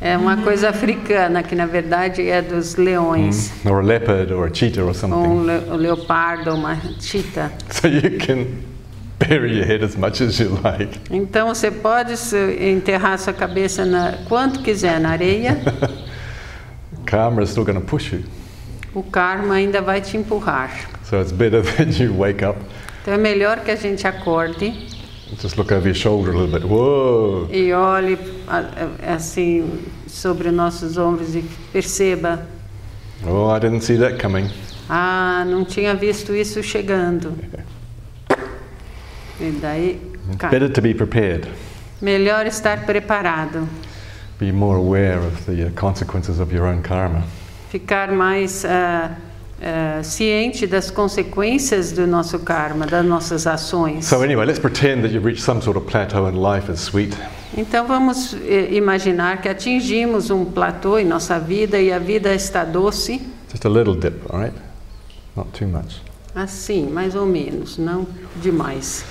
É 0.02 0.18
uma 0.18 0.36
coisa 0.36 0.68
africana 0.68 1.42
que 1.42 1.56
na 1.56 1.66
verdade 1.66 2.30
é 2.30 2.42
dos 2.42 2.76
leões, 2.76 3.54
Or 3.64 3.80
a 3.80 3.82
leopard 3.82 4.34
or 4.34 4.48
a 4.48 4.54
cheetah 4.54 4.82
or 4.82 4.88
ou 4.88 4.92
um 4.92 4.94
something. 4.94 5.46
le- 5.46 5.72
um 5.72 5.76
leopardo, 5.78 6.54
uma 6.56 6.78
chita. 7.00 7.50
So 7.72 7.88
you 7.88 8.18
can 8.20 8.48
bury 9.18 9.56
your 9.56 9.66
head 9.66 9.82
as 9.82 9.96
much 9.96 10.22
as 10.22 10.38
you 10.42 10.60
like. 10.62 11.00
Então 11.10 11.48
você 11.48 11.72
pode 11.72 12.16
enterrar 12.60 13.18
sua 13.18 13.32
cabeça 13.32 13.86
na, 13.86 14.12
quanto 14.28 14.60
quiser 14.60 15.00
na 15.00 15.12
areia, 15.12 15.58
Karma 17.08 17.44
is 17.44 17.52
still 17.52 17.64
going 17.64 17.80
to 17.80 17.86
push 17.86 18.12
you. 18.12 18.24
o 18.94 19.02
karma 19.04 19.54
ainda 19.54 19.82
vai 19.82 20.02
te 20.02 20.18
empurrar. 20.18 20.70
So 21.06 21.22
it's 21.22 21.32
better 21.32 21.62
that 21.78 21.98
you 21.98 22.14
wake 22.14 22.44
up 22.44 22.60
Então 23.04 23.14
é 23.14 23.18
melhor 23.18 23.62
que 23.62 23.72
a 23.72 23.78
gente 23.78 24.06
acorde 24.06 24.99
just 25.38 25.58
look 25.58 25.72
over 25.72 25.88
your 25.88 25.96
shoulder 25.96 26.32
a 26.32 26.38
little 26.38 26.60
bit. 26.60 26.68
Whoa! 26.68 27.48
e 27.52 27.72
olhe 27.74 28.18
assim 29.08 29.80
sobre 30.08 30.50
os 30.50 30.54
nossos 30.54 30.98
ombros 30.98 31.36
e 31.36 31.44
perceba: 31.72 32.46
Oh, 33.26 33.50
I 33.56 33.60
didn't 33.60 33.82
see 33.82 33.98
that 33.98 34.18
coming. 34.22 34.50
ah, 34.90 35.44
não 35.48 35.64
tinha 35.66 35.94
visto 35.96 36.34
isso 36.36 36.62
chegando. 36.64 37.34
E 39.40 39.52
daí, 39.62 40.02
cai. 40.38 40.50
Better 40.52 40.70
to 40.70 40.82
be 40.82 40.94
prepared. 40.94 41.48
melhor 42.02 42.46
estar 42.48 42.86
preparado, 42.86 43.68
Be 44.40 44.52
more 44.54 44.78
aware 44.78 45.20
of 45.20 45.46
the 45.46 45.68
uh, 45.68 45.70
consequences 45.76 46.40
of 46.40 46.54
your 46.54 46.66
own 46.66 46.82
karma. 46.82 47.24
ficar 47.70 48.12
mais 48.12 48.64
ah, 48.66 49.12
ah, 49.62 50.02
ciente 50.04 50.66
das 50.66 50.90
consequências 50.92 51.92
do 51.92 52.08
nosso 52.08 52.40
karma, 52.40 52.86
das 52.86 53.06
nossas 53.06 53.46
ações. 53.46 54.06
So 54.06 54.22
anyway, 54.22 54.46
let's 54.46 54.60
pretend 54.60 55.02
that 55.02 55.14
you've 55.14 55.26
reached 55.26 55.44
some 55.44 55.62
sort 55.62 55.78
of 55.78 55.86
plateau 55.86 56.28
in 56.28 56.36
life 56.36 56.72
is 56.72 56.80
sweet. 56.80 57.16
Então 57.58 57.86
vamos 57.88 58.36
eh, 58.46 58.70
imaginar 58.72 59.42
que 59.42 59.50
atingimos 59.50 60.30
um 60.30 60.46
platô 60.46 60.98
em 60.98 61.06
nossa 61.06 61.40
vida 61.40 61.80
e 61.80 61.92
a 61.92 62.00
vida 62.00 62.34
está 62.34 62.64
doce, 62.64 63.22
Just 63.52 63.66
a 63.66 63.70
little 63.70 63.96
dip, 63.96 64.16
all 64.30 64.40
right? 64.40 64.56
Not 65.36 65.50
too 65.58 65.68
much. 65.68 66.02
assim, 66.36 66.86
mais 66.88 67.16
ou 67.16 67.26
menos, 67.26 67.78
não 67.78 68.06
demais. 68.36 69.04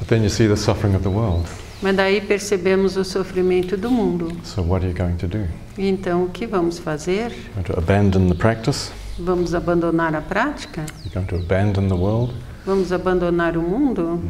But 0.00 0.08
then 0.08 0.22
you 0.22 0.28
see 0.28 0.48
the 0.48 0.56
suffering 0.56 0.94
of 0.94 1.02
the 1.04 1.08
world. 1.08 1.46
Mas 1.80 1.94
daí 1.94 2.20
percebemos 2.20 2.96
o 2.96 3.04
sofrimento 3.04 3.76
do 3.76 3.90
mundo. 3.90 4.32
So 4.42 4.62
what 4.62 4.84
are 4.84 4.88
you 4.88 4.98
going 4.98 5.16
to 5.18 5.28
do? 5.28 5.46
Então 5.78 6.24
o 6.24 6.28
que 6.28 6.46
vamos 6.46 6.78
fazer? 6.78 7.32
Going 7.54 7.64
to 7.64 7.78
abandon 7.78 8.28
the 8.28 8.34
practice? 8.34 8.90
Vamos 9.18 9.54
abandonar 9.54 10.14
a 10.14 10.20
prática? 10.20 10.84
You're 11.04 11.14
going 11.14 11.26
to 11.28 11.36
abandon 11.36 11.88
the 11.88 11.94
world? 11.94 12.34
Vamos 12.66 12.92
abandonar 12.92 13.56
o 13.56 13.62
mundo? 13.62 14.20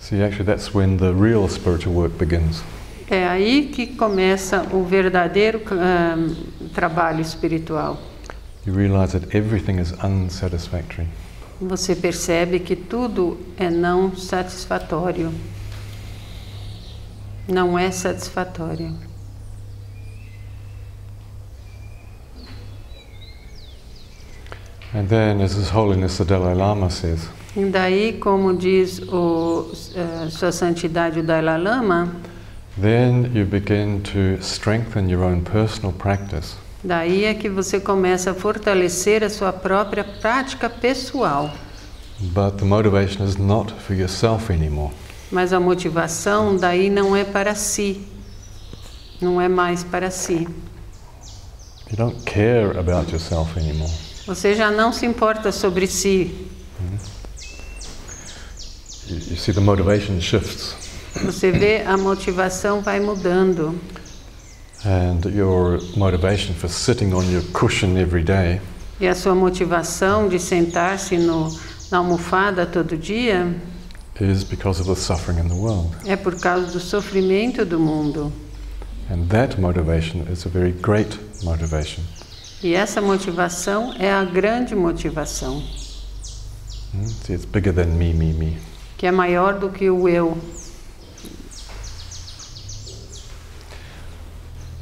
See, 0.00 0.22
actually, 0.22 0.46
that's 0.46 0.74
when 0.74 0.96
the 0.96 1.12
real 1.12 1.46
spiritual 1.48 1.94
work 1.94 2.18
begins. 2.18 2.64
É 3.08 3.28
aí 3.28 3.66
que 3.72 3.86
começa 3.86 4.66
o 4.72 4.82
verdadeiro 4.82 5.62
ah, 5.72 6.16
trabalho 6.74 7.20
espiritual. 7.20 7.98
You 8.66 8.74
realize 8.74 9.12
that 9.12 9.36
everything 9.36 9.78
is 9.78 9.92
unsatisfactory. 10.02 11.06
Você 11.60 11.94
percebe 11.94 12.58
que 12.58 12.74
tudo 12.74 13.38
é 13.56 13.70
não 13.70 14.16
satisfatório. 14.16 15.32
Não 17.48 17.78
é 17.78 17.90
satisfatório. 17.90 18.94
And 24.94 25.06
then, 25.08 25.42
as 25.42 25.54
His 25.54 25.70
Holiness 25.70 26.18
the 26.18 26.24
Dalai 26.24 26.54
Lama 26.54 26.90
says, 26.90 27.28
E 27.56 27.64
daí, 27.64 28.18
como 28.18 28.54
diz 28.54 29.00
o, 29.00 29.70
eh, 29.94 30.28
Sua 30.30 30.52
Santidade 30.52 31.20
o 31.20 31.22
Dalai 31.22 31.58
Lama, 31.58 32.14
then 32.80 33.30
you 33.34 33.44
begin 33.44 34.00
to 34.02 34.42
strengthen 34.42 35.08
your 35.08 35.24
own 35.24 35.42
personal 35.42 35.92
practice 35.92 36.56
daí 36.82 37.24
é 37.24 37.34
que 37.34 37.48
você 37.48 37.80
começa 37.80 38.30
a 38.30 38.34
fortalecer 38.34 39.24
a 39.24 39.30
sua 39.30 39.52
própria 39.52 40.04
prática 40.04 40.70
pessoal. 40.70 41.50
But 42.20 42.56
the 42.58 42.64
motivation 42.64 43.24
is 43.24 43.36
not 43.36 43.72
for 43.72 43.94
yourself 43.94 44.52
anymore. 44.52 44.92
Mas 45.30 45.52
a 45.52 45.60
motivação 45.60 46.56
daí 46.56 46.88
não 46.88 47.14
é 47.14 47.24
para 47.24 47.54
si. 47.54 48.02
Não 49.20 49.40
é 49.40 49.48
mais 49.48 49.84
para 49.84 50.10
si. 50.10 50.48
You 51.90 51.96
don't 51.96 52.22
care 52.24 52.78
about 52.78 53.10
yourself 53.10 53.58
anymore. 53.58 53.92
Você 54.26 54.54
já 54.54 54.70
não 54.70 54.92
se 54.92 55.06
importa 55.06 55.50
sobre 55.52 55.86
si. 55.86 56.46
You, 59.08 59.36
see, 59.36 59.54
the 59.54 59.60
motivation 59.60 60.20
shifts, 60.20 60.74
Você 61.24 61.50
vê 61.50 61.82
a 61.86 61.96
motivação 61.96 62.82
vai 62.82 63.00
mudando. 63.00 63.74
and 64.84 65.20
your 65.34 65.80
motivation 65.96 66.54
for 66.54 66.68
sitting 66.68 67.12
on 67.12 67.24
your 67.32 67.42
cushion 67.52 67.96
every 67.98 68.22
day 68.22 68.60
E 69.00 69.08
a 69.08 69.14
sua 69.14 69.34
motivação 69.34 70.28
de 70.28 70.38
sentar-se 70.38 71.16
na 71.90 71.98
almofada 71.98 72.64
todo 72.66 72.96
dia 72.96 73.52
is 74.20 74.44
because 74.44 74.80
of 74.80 74.86
the 74.88 74.96
suffering 74.96 75.38
in 75.38 75.48
the 75.48 75.54
world. 75.54 75.94
é 76.06 76.16
por 76.16 76.34
causa 76.40 76.66
do 76.72 76.80
sofrimento 76.80 77.64
do 77.64 77.78
mundo. 77.78 78.32
And 79.10 79.26
that 79.28 79.58
motivation 79.60 80.26
is 80.30 80.44
a 80.44 80.48
very 80.48 80.72
great 80.72 81.18
motivation. 81.42 82.02
E 82.62 82.74
essa 82.74 83.00
motivação 83.00 83.94
é 83.98 84.12
a 84.12 84.24
grande 84.24 84.74
motivação, 84.74 85.62
Hmm? 86.92 87.06
See, 87.06 87.34
it's 87.34 87.44
bigger 87.44 87.72
than 87.72 87.96
me, 87.98 88.12
me, 88.14 88.32
me. 88.32 88.56
que 88.96 89.06
é 89.06 89.12
maior 89.12 89.58
do 89.58 89.68
que 89.68 89.88
o 89.90 90.08
eu. 90.08 90.36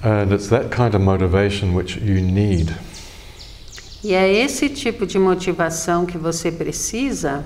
And 0.02 0.32
it's 0.32 0.48
that 0.48 0.70
kind 0.70 0.94
of 0.94 1.00
motivation 1.02 1.74
which 1.74 1.98
you 1.98 2.20
need 2.20 2.72
E 4.04 4.14
é 4.14 4.32
esse 4.32 4.68
tipo 4.68 5.04
de 5.04 5.18
motivação 5.18 6.06
que 6.06 6.16
você 6.16 6.52
precisa. 6.52 7.44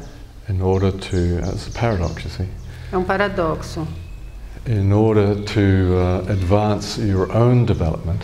In 0.50 0.60
order 0.62 0.90
to, 0.92 1.16
it's 1.52 1.68
a 1.68 1.70
paradox, 1.78 2.24
you 2.24 2.30
see, 2.30 2.48
É 2.92 2.96
um 2.98 3.04
paradoxo. 3.04 3.86
in 4.66 4.92
order 4.92 5.36
to 5.44 5.60
uh, 5.96 6.30
advance 6.30 7.00
your 7.00 7.30
own 7.34 7.64
development. 7.64 8.18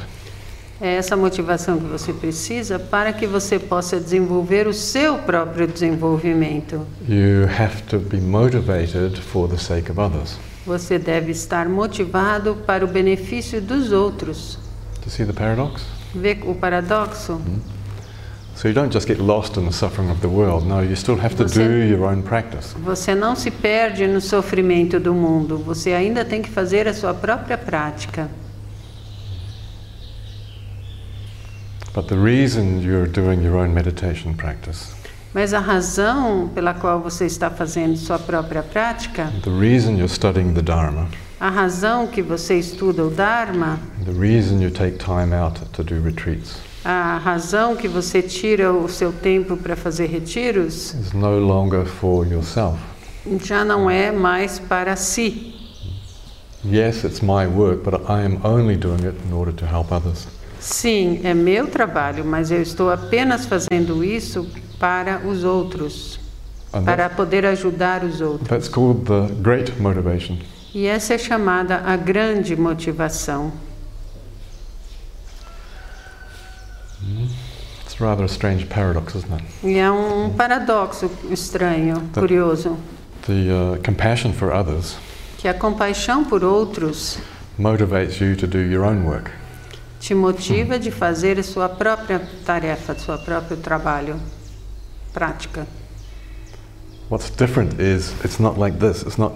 É 0.78 0.96
essa 0.96 1.16
motivação 1.16 1.78
que 1.78 1.86
você 1.86 2.12
precisa 2.12 2.78
para 2.78 3.10
que 3.12 3.26
você 3.26 3.58
possa 3.58 3.98
desenvolver 3.98 4.66
o 4.68 4.74
seu 4.74 5.16
próprio 5.16 5.66
desenvolvimento. 5.66 6.86
You 7.08 7.44
have 7.58 7.82
to 7.84 7.98
be 7.98 8.18
motivated 8.20 9.18
for 9.18 9.48
the 9.48 9.56
sake 9.56 9.90
of 9.90 9.98
others. 9.98 10.36
Você 10.66 10.98
deve 10.98 11.30
estar 11.30 11.66
motivado 11.68 12.56
para 12.66 12.84
o 12.84 12.88
benefício 12.88 13.62
dos 13.62 13.90
outros. 13.92 14.58
You 15.06 15.10
see 15.10 15.24
the 15.24 15.32
paradox? 15.32 15.82
Vê 16.14 16.36
o 16.44 16.54
paradoxo? 16.54 17.40
So 18.56 18.68
you 18.68 18.74
don't 18.74 18.90
just 18.90 19.06
get 19.06 19.18
lost 19.18 19.58
in 19.58 19.66
the 19.66 19.72
suffering 19.72 20.10
of 20.10 20.22
the 20.22 20.28
world. 20.28 20.66
No, 20.66 20.80
you 20.80 20.96
still 20.96 21.16
have 21.20 21.36
to 21.36 21.42
Você- 21.44 21.62
do 21.62 21.84
your 21.84 22.04
own 22.06 22.22
practice. 22.22 22.74
Você 22.82 23.14
não 23.14 23.36
se 23.36 23.50
perde 23.50 24.06
no 24.06 24.18
sofrimento 24.18 24.98
do 24.98 25.12
mundo, 25.12 25.58
você 25.58 25.92
ainda 25.92 26.24
tem 26.24 26.40
que 26.40 26.48
fazer 26.48 26.88
a 26.88 26.94
sua 26.94 27.12
própria 27.12 27.58
prática. 27.58 28.30
But 31.94 32.08
the 32.08 32.16
reason 32.16 32.80
you're 32.80 33.06
doing 33.06 33.42
your 33.44 33.56
own 33.56 33.68
meditation 33.74 34.32
practice, 34.34 34.94
Mas 35.34 35.52
a 35.52 35.58
razão 35.60 36.48
pela 36.54 36.72
qual 36.72 37.00
você 37.00 37.26
está 37.26 37.50
fazendo 37.50 37.96
sua 37.98 38.18
própria 38.18 38.62
prática, 38.62 39.30
the 39.42 39.50
reason 39.50 39.92
you're 39.96 40.08
studying 40.08 40.54
the 40.54 40.62
Dharma, 40.62 41.08
a 41.38 41.50
razão 41.50 42.06
que 42.06 42.22
você 42.22 42.58
estuda 42.58 43.04
o 43.04 43.10
Dharma, 43.10 43.78
the 44.06 44.12
reason 44.12 44.62
you 44.62 44.70
take 44.70 44.96
time 44.96 45.34
out 45.34 45.60
to 45.72 45.82
do 45.84 46.00
retreats 46.02 46.56
a 46.88 47.18
razão 47.18 47.74
que 47.74 47.88
você 47.88 48.22
tira 48.22 48.72
o 48.72 48.88
seu 48.88 49.12
tempo 49.12 49.56
para 49.56 49.74
fazer 49.74 50.06
retiros, 50.06 50.94
is 50.94 51.12
no 51.12 51.38
longer 51.40 51.84
for 51.84 52.24
yourself. 52.26 52.78
já 53.42 53.64
não 53.64 53.90
é 53.90 54.12
mais 54.12 54.60
para 54.60 54.94
si. 54.94 55.52
Yes, 56.64 57.02
it's 57.04 57.20
my 57.20 57.46
work, 57.46 57.82
but 57.82 57.94
I 58.08 58.24
am 58.24 58.38
only 58.44 58.76
doing 58.76 59.04
it 59.04 59.16
in 59.28 59.32
order 59.32 59.52
to 59.54 59.64
help 59.66 59.90
others. 59.90 60.28
Sim, 60.60 61.20
é 61.24 61.34
meu 61.34 61.66
trabalho, 61.66 62.24
mas 62.24 62.50
eu 62.50 62.62
estou 62.62 62.90
apenas 62.90 63.46
fazendo 63.46 64.02
isso 64.04 64.46
para 64.78 65.20
os 65.26 65.42
outros, 65.44 66.18
And 66.72 66.84
para 66.84 67.08
poder 67.10 67.44
ajudar 67.46 68.04
os 68.04 68.20
outros. 68.20 68.48
that's 68.48 68.68
called 68.68 69.04
the 69.06 69.32
great 69.42 69.72
motivation. 69.80 70.38
E 70.74 70.86
essa 70.86 71.14
é 71.14 71.18
chamada 71.18 71.82
a 71.84 71.96
grande 71.96 72.54
motivação. 72.56 73.50
It's 77.96 78.00
rather 78.02 78.24
a 78.24 78.28
strange 78.28 78.68
paradox, 78.68 79.14
isn't 79.14 79.32
it? 79.32 79.42
E 79.64 79.78
é 79.78 79.90
um 79.90 80.28
paradoxo 80.36 81.10
estranho, 81.30 82.02
Tá. 82.12 82.20
curioso, 82.20 82.76
The 83.22 83.32
uh, 83.32 83.82
compassion 83.82 84.34
for 84.34 84.52
others 84.52 84.98
que 85.38 85.48
a 85.48 85.54
compaixão 85.54 86.22
por 86.22 86.44
outros 86.44 87.18
motivates 87.58 88.20
you 88.20 88.36
to 88.36 88.46
do 88.46 88.58
your 88.58 88.84
own 88.84 89.04
work. 89.06 89.30
te 89.98 90.14
motiva 90.14 90.78
de 90.78 90.90
fazer 90.90 91.38
a 91.38 91.42
sua 91.42 91.70
própria 91.70 92.20
tarefa, 92.44 92.94
seu 92.98 93.16
próprio 93.16 93.56
trabalho, 93.56 94.20
prática. 95.14 95.66
What's 97.08 97.30
different 97.30 97.80
is 97.80 98.12
it's 98.22 98.38
not 98.38 98.58
like 98.58 98.76
this. 98.78 99.04
It's 99.04 99.16
not, 99.16 99.32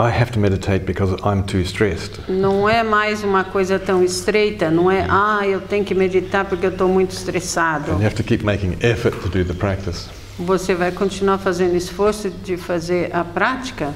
I 0.00 0.08
have 0.08 0.32
to 0.32 0.38
meditate 0.38 0.86
because 0.86 1.12
I'm 1.22 1.42
too 1.42 1.60
stressed. 1.60 2.22
Não 2.26 2.66
é 2.66 2.82
mais 2.82 3.22
uma 3.22 3.44
coisa 3.44 3.78
tão 3.78 4.02
estreita, 4.02 4.70
não 4.70 4.90
é, 4.90 5.06
ah, 5.10 5.46
eu 5.46 5.60
tenho 5.60 5.84
que 5.84 5.94
meditar 5.94 6.46
porque 6.46 6.64
eu 6.64 6.70
estou 6.70 6.88
muito 6.88 7.10
estressado. 7.10 7.92
And 7.92 7.98
you 7.98 8.06
have 8.06 8.14
to 8.14 8.24
keep 8.24 8.42
making 8.42 8.78
effort 8.80 9.20
to 9.20 9.28
do 9.28 9.44
the 9.44 9.52
practice. 9.52 10.08
Você 10.38 10.74
vai 10.74 10.90
continuar 10.90 11.36
fazendo 11.36 11.76
esforço 11.76 12.30
de 12.30 12.56
fazer 12.56 13.14
a 13.14 13.22
prática, 13.22 13.94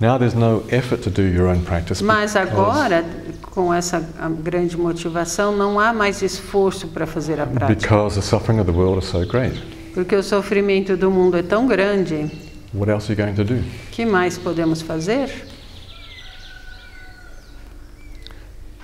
Now 0.00 0.16
there's 0.16 0.34
no 0.34 0.62
effort 0.70 1.02
to 1.02 1.10
do 1.10 1.22
your 1.22 1.48
own 1.48 1.60
practice. 1.62 2.00
mas 2.02 2.32
because 2.32 2.52
agora, 2.52 3.04
com 3.42 3.74
essa 3.74 4.00
grande 4.42 4.78
motivação, 4.78 5.54
não 5.54 5.78
há 5.78 5.92
mais 5.92 6.22
esforço 6.22 6.86
para 6.86 7.04
fazer 7.04 7.40
a 7.40 7.46
prática. 7.46 7.74
Because 7.74 8.14
the 8.14 8.22
suffering 8.24 8.60
of 8.60 8.70
the 8.70 8.78
world 8.78 9.04
is 9.04 9.10
so 9.10 9.26
great. 9.26 9.60
Porque 9.92 10.14
o 10.14 10.22
sofrimento 10.22 10.96
do 10.96 11.10
mundo 11.10 11.36
é 11.36 11.42
tão 11.42 11.66
grande, 11.66 12.30
What 12.72 12.90
else 12.90 13.08
are 13.08 13.14
you 13.14 13.16
going 13.16 13.34
to 13.36 13.44
do? 13.44 13.62
que 13.90 14.04
mais 14.04 14.36
podemos 14.38 14.82
fazer? 14.82 15.30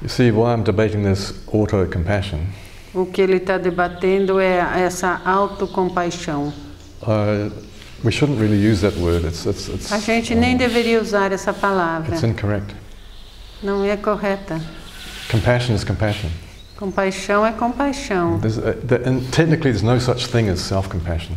You 0.02 0.08
see, 0.08 0.30
why 0.30 0.52
I'm 0.52 0.62
debating 0.64 1.02
this 1.02 1.32
auto 1.52 1.86
compassion, 1.86 2.40
O 2.94 3.06
que 3.06 3.20
ele 3.22 3.36
está 3.38 3.58
debatendo 3.58 4.38
é 4.38 4.58
essa 4.84 5.20
autocompaixão. 5.24 6.52
uh, 7.02 7.50
we 8.04 8.10
shouldn't 8.12 8.38
really 8.40 8.58
use 8.58 8.80
that 8.82 8.96
word. 9.00 9.24
It's, 9.26 9.46
it's, 9.46 9.68
it's, 9.68 9.92
A 9.92 9.98
gente 9.98 10.34
nem 10.34 10.56
deveria 10.56 11.00
usar 11.00 11.32
essa 11.32 11.52
palavra, 11.52 12.14
it's 12.14 12.22
incorrect. 12.22 12.74
não 13.62 13.84
é 13.84 13.96
correta. 13.96 14.60
Compassion 15.30 15.74
is 15.74 15.84
compassion. 15.84 16.28
Compaixão 16.76 17.44
é 17.46 17.52
compaixão. 17.52 18.38
There's, 18.40 18.58
uh, 18.58 18.74
the, 18.86 18.96
and 19.08 19.20
technically, 19.30 19.72
there's 19.72 19.82
no 19.82 19.98
such 20.00 20.26
thing 20.28 20.48
as 20.50 20.60
self 20.60 20.88
compassion. 20.88 21.34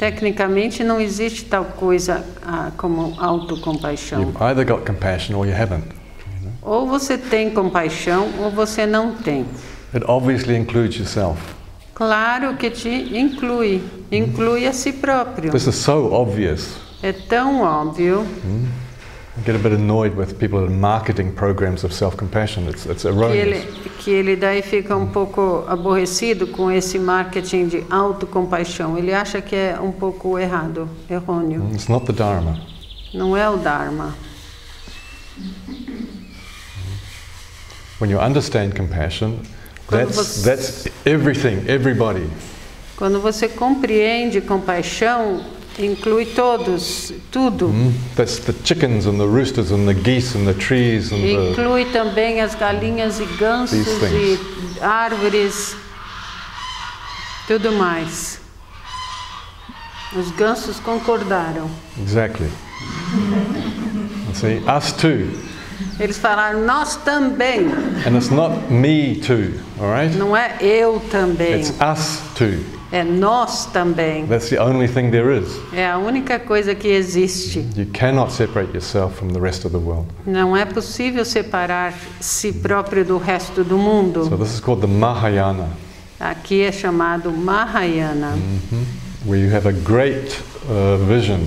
Tecnicamente 0.00 0.82
não 0.82 0.98
existe 0.98 1.44
tal 1.44 1.62
coisa 1.62 2.24
ah, 2.42 2.70
como 2.78 3.14
autocompaixão. 3.20 4.22
You've 4.22 4.42
either 4.44 4.64
got 4.64 4.86
compassion 4.86 5.36
or 5.36 5.46
you 5.46 5.54
haven't. 5.54 5.88
Ou 6.62 6.86
você 6.86 7.18
tem 7.18 7.50
compaixão 7.50 8.26
ou 8.38 8.50
você 8.50 8.86
não 8.86 9.12
tem. 9.12 9.44
It 9.92 10.06
obviously 10.08 10.56
includes 10.56 10.96
yourself. 10.96 11.38
Claro 11.92 12.56
que 12.56 12.70
te 12.70 12.88
inclui, 12.88 13.82
inclui 14.10 14.66
a 14.66 14.72
si 14.72 14.90
próprio. 14.90 15.52
This 15.52 15.66
is 15.66 15.74
so 15.74 16.10
obvious. 16.14 16.76
É 17.02 17.12
tão 17.12 17.60
óbvio. 17.60 18.24
I 18.42 18.79
get 19.44 19.54
a 19.54 19.58
bit 19.58 19.72
annoyed 19.72 20.14
with 20.16 20.38
people 20.38 20.68
marketing 20.68 21.32
programs 21.32 21.84
of 21.84 21.92
self 21.92 22.16
compassion. 22.16 22.68
It's, 22.68 22.86
it's 22.86 23.02
que 23.02 23.08
erroneous. 23.10 23.34
ele, 23.46 23.60
que 23.98 24.10
ele 24.10 24.36
daí 24.36 24.62
fica 24.62 24.96
um 24.96 25.06
pouco 25.06 25.64
aborrecido 25.66 26.46
com 26.46 26.70
esse 26.70 26.98
marketing 26.98 27.68
de 27.68 27.84
autocompaixão. 27.90 28.96
Ele 28.98 29.12
acha 29.12 29.40
que 29.40 29.56
é 29.56 29.78
um 29.80 29.92
pouco 29.92 30.38
errado, 30.38 30.88
errôneo. 31.08 31.68
It's 31.72 31.88
not 31.88 32.06
the 32.06 32.12
Dharma. 32.12 32.60
Não 33.14 33.36
é 33.36 33.48
o 33.48 33.56
Dharma. 33.56 34.14
When 38.00 38.10
you 38.10 38.18
understand 38.18 38.74
compassion, 38.74 39.38
that's, 39.90 40.16
você- 40.16 40.42
that's 40.44 40.88
everything, 41.04 41.64
everybody. 41.68 42.26
Quando 42.96 43.20
você 43.20 43.48
compreende 43.48 44.40
compaixão, 44.40 45.40
inclui 45.84 46.26
todos, 46.26 47.12
tudo. 47.30 47.68
Mm? 47.68 47.92
That's 48.16 48.38
the 48.40 48.52
chickens 48.64 49.06
and 49.06 49.18
the 49.18 49.26
roosters 49.26 49.72
and 49.72 49.86
the 49.86 49.94
geese 49.94 50.36
and 50.36 50.46
the 50.46 50.54
trees 50.54 51.12
and 51.12 51.22
the. 51.22 51.50
Inclui 51.50 51.86
também 51.86 52.40
as 52.40 52.54
galinhas 52.54 53.20
e 53.20 53.24
gansos 53.36 53.86
e 53.86 54.38
árvores, 54.80 55.76
tudo 57.46 57.72
mais. 57.72 58.40
Os 60.16 60.30
gansos 60.32 60.80
concordaram. 60.80 61.70
Exactly. 62.02 62.50
See, 64.34 64.62
us 64.66 64.92
too. 64.92 65.28
Eles 65.98 66.18
falaram, 66.18 66.64
nós 66.64 66.96
também. 66.96 67.66
And 68.06 68.16
it's 68.16 68.30
not 68.30 68.70
me 68.70 69.16
too, 69.16 69.52
all 69.78 69.92
right? 69.92 70.16
Não 70.16 70.36
é 70.36 70.56
eu 70.60 71.00
também. 71.10 71.60
It's 71.60 71.74
us 71.80 72.20
too. 72.34 72.79
É 72.92 73.04
nós 73.04 73.66
também. 73.66 74.26
That's 74.26 74.48
the 74.50 74.60
only 74.60 74.88
thing 74.88 75.10
there 75.10 75.32
is. 75.38 75.60
É 75.72 75.88
a 75.88 75.96
única 75.98 76.38
coisa 76.40 76.74
que 76.74 76.88
existe. 76.88 77.64
You 77.76 77.86
cannot 77.92 78.32
separate 78.32 78.72
yourself 78.72 79.16
from 79.16 79.28
the 79.28 79.38
rest 79.40 79.64
of 79.64 79.70
the 79.70 79.78
world. 79.82 80.06
Não 80.26 80.56
é 80.56 80.64
possível 80.64 81.24
separar 81.24 81.94
si 82.20 82.52
próprio 82.52 83.04
do 83.04 83.16
resto 83.16 83.62
do 83.62 83.78
mundo. 83.78 84.24
So 84.24 84.36
this 84.36 84.54
is 84.54 84.60
called 84.60 84.80
the 84.80 84.88
Mahayana, 84.88 85.68
Aqui 86.18 86.62
é 86.62 86.72
chamado 86.72 87.30
Mahayana, 87.30 88.36
where 89.24 89.40
you 89.40 89.54
have 89.54 89.66
a 89.68 89.72
great 89.72 90.36
uh, 90.68 90.98
vision 91.06 91.40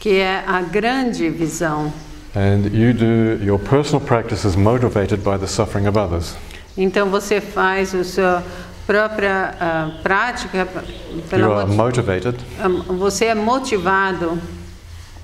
que 0.00 0.18
é 0.18 0.42
a 0.46 0.62
grande 0.62 1.28
visão. 1.28 1.92
and 2.34 2.72
you 2.72 2.92
do 2.94 3.38
your 3.44 3.58
personal 3.58 4.00
practice 4.00 4.44
is 4.46 4.56
motivated 4.56 5.22
by 5.22 5.36
the 5.36 5.46
suffering 5.46 5.86
of 5.86 5.96
others. 5.98 6.34
Então 6.76 7.10
você 7.10 7.40
faz 7.40 7.94
a 7.94 8.02
sua 8.04 8.42
própria 8.90 9.54
ah, 9.60 9.90
prática 10.02 10.66
You 11.14 11.22
pela 11.30 11.64
motivated 11.64 12.36
ah, 12.58 12.68
você 12.92 13.26
é 13.26 13.34
motivado 13.36 14.36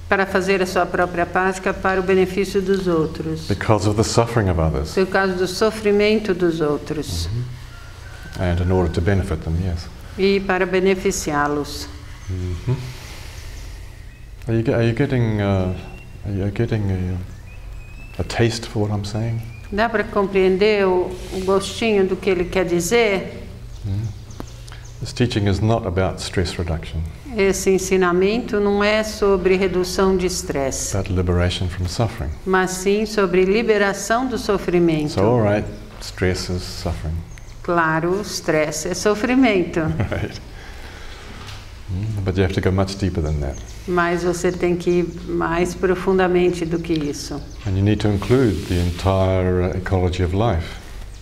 para 0.09 0.25
fazer 0.25 0.63
a 0.63 0.67
sua 0.67 0.87
própria 0.87 1.27
prática 1.27 1.75
para 1.75 1.99
o 1.99 2.03
benefício 2.05 2.63
dos 2.63 2.87
outros, 2.87 3.49
because 3.49 3.89
of 3.89 3.97
the 3.97 4.05
suffering 4.05 4.49
of 4.49 4.61
others 4.61 4.95
por 4.95 5.07
causa 5.09 5.33
do 5.33 5.49
sofrimento 5.49 6.33
dos 6.33 6.61
outros 6.61 7.29
and 8.39 8.63
in 8.63 8.71
order 8.71 8.89
to 8.89 9.01
benefit 9.01 9.43
them, 9.43 9.57
yes. 9.61 9.89
e 10.17 10.39
para 10.39 10.65
beneficiá-los. 10.65 11.89
Are 14.47 14.57
you, 14.57 14.75
are 14.75 14.87
you 14.87 14.95
getting, 14.95 15.41
uh, 15.41 15.75
are 16.25 16.33
you 16.33 16.51
getting 16.53 16.85
a, 16.93 18.21
a 18.21 18.25
taste 18.25 18.67
for 18.67 18.87
what 18.87 18.93
I'm 18.93 19.05
saying? 19.05 19.43
Dá 19.73 19.89
para 19.89 20.05
compreender 20.05 20.87
o, 20.87 21.11
o 21.33 21.45
gostinho 21.45 22.07
do 22.07 22.15
que 22.15 22.31
ele 22.31 22.45
quer 22.45 22.65
dizer? 22.65 23.46
This 25.01 25.13
teaching 25.13 25.47
is 25.47 25.61
not 25.61 25.87
about 25.87 26.21
stress 26.23 26.57
reduction, 26.59 27.01
Esse 27.37 27.71
ensinamento 27.71 28.59
não 28.59 28.83
é 28.83 29.05
sobre 29.05 29.55
redução 29.57 30.17
de 30.17 30.27
estresse, 30.27 30.97
about 30.97 31.13
liberation 31.13 31.69
from 31.69 31.87
suffering. 31.87 32.31
mas 32.47 32.71
sim 32.71 33.05
sobre 33.05 33.45
liberação 33.45 34.27
do 34.27 34.39
sofrimento. 34.39 35.11
So, 35.13 35.21
all 35.21 35.43
right, 35.43 35.69
stress 36.01 36.51
is 36.51 36.63
suffering, 36.63 37.15
Claro, 37.63 38.13
o 38.19 38.23
estresse 38.23 38.89
é 38.89 38.95
sofrimento, 38.95 39.81
right? 40.11 40.41
Mm, 41.91 42.23
But 42.25 42.37
you 42.39 42.43
have 42.45 42.55
to 42.55 42.61
go 42.63 42.73
much 42.73 42.97
deeper 42.97 43.23
than 43.23 43.35
that. 43.41 43.57
mas 43.87 44.23
você 44.25 44.51
tem 44.51 44.75
que 44.77 44.91
ir 44.91 45.07
mais 45.29 45.75
profundamente 45.75 46.65
do 46.65 46.79
que 46.79 46.95
isso. 46.95 47.35
And 47.67 47.73
you 47.77 47.83
need 47.85 47.99
to 48.01 48.09
include 48.09 48.57
the 48.69 48.81
entire 48.81 49.73
uh, 49.73 49.77
ecology 49.77 50.25
of 50.25 50.35
life. 50.35 50.67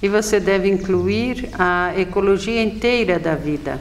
E 0.05 0.09
você 0.09 0.39
deve 0.39 0.69
incluir 0.69 1.49
a 1.59 1.95
ecologia 1.97 2.63
inteira 2.63 3.19
da 3.19 3.35
vida. 3.35 3.81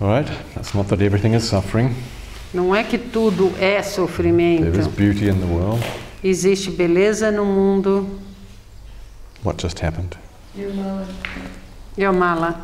All 0.00 0.16
right? 0.16 0.30
That's 0.54 0.72
not 0.74 0.88
that 0.90 1.02
everything 1.02 1.34
is 1.34 1.42
suffering. 1.42 1.92
Não 2.54 2.72
é 2.72 2.84
que 2.84 2.96
tudo 2.96 3.48
é 3.58 3.58
There 3.58 3.80
is 3.80 3.86
sofrimento. 3.86 4.90
beauty 4.90 5.28
in 5.28 5.40
the 5.40 5.46
world. 5.46 5.84
Existe 6.22 6.70
beleza 6.70 7.32
no 7.32 7.44
mundo. 7.44 8.08
What 9.42 9.60
just 9.60 9.82
happened? 9.82 10.16
Yomala. 11.98 12.60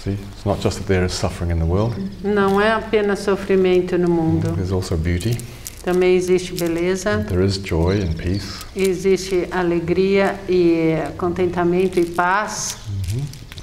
See, 0.00 0.18
it's 0.30 0.44
not 0.44 0.60
just 0.60 0.80
that 0.80 0.86
there 0.86 1.06
is 1.06 1.14
suffering 1.14 1.52
in 1.52 1.58
the 1.58 1.64
world. 1.64 1.96
Não 2.22 2.60
é 2.60 2.72
apenas 2.72 3.20
sofrimento 3.20 3.96
no 3.96 4.10
mundo. 4.10 4.52
There's 4.52 4.72
also 4.72 4.98
beauty. 4.98 5.38
Também 5.84 6.16
existe 6.16 6.54
beleza. 6.54 7.24
There 7.28 7.44
is 7.44 7.58
joy 7.58 8.00
and 8.02 8.14
peace 8.14 8.64
Existe 8.74 9.46
alegria 9.50 10.40
e 10.48 10.92
eh, 10.92 11.12
contentamento 11.18 12.00
e 12.00 12.06
paz 12.06 12.78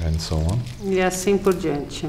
and 0.05 0.19
so 0.19 0.35
on. 0.35 0.59
e 0.83 1.01
assim 1.01 1.35
por 1.37 1.53
diante. 1.53 2.07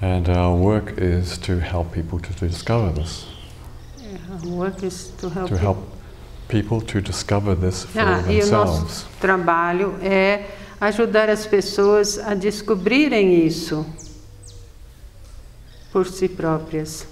And 0.00 0.28
our 0.28 0.54
work 0.54 0.94
is 0.98 1.38
to 1.38 1.58
help 1.58 1.92
people 1.92 2.18
to, 2.20 2.32
to 2.34 2.48
discover 2.48 2.90
this, 2.92 3.26
Work 4.44 4.82
is 4.82 5.08
to 5.20 5.30
help. 5.30 5.48
to 5.48 5.56
help 5.58 5.78
people 6.48 6.80
to 6.82 7.00
discover 7.00 7.54
this 7.54 7.84
for 7.84 8.00
Ah, 8.00 8.22
e 8.28 8.40
o 8.42 8.46
nosso 8.50 8.80
themselves. 8.82 9.06
trabalho 9.20 9.96
é 10.02 10.44
ajudar 10.80 11.28
as 11.28 11.46
pessoas 11.46 12.18
a 12.18 12.34
descobrirem 12.34 13.46
isso 13.46 13.86
por 15.92 16.06
si 16.06 16.28
próprias. 16.28 17.06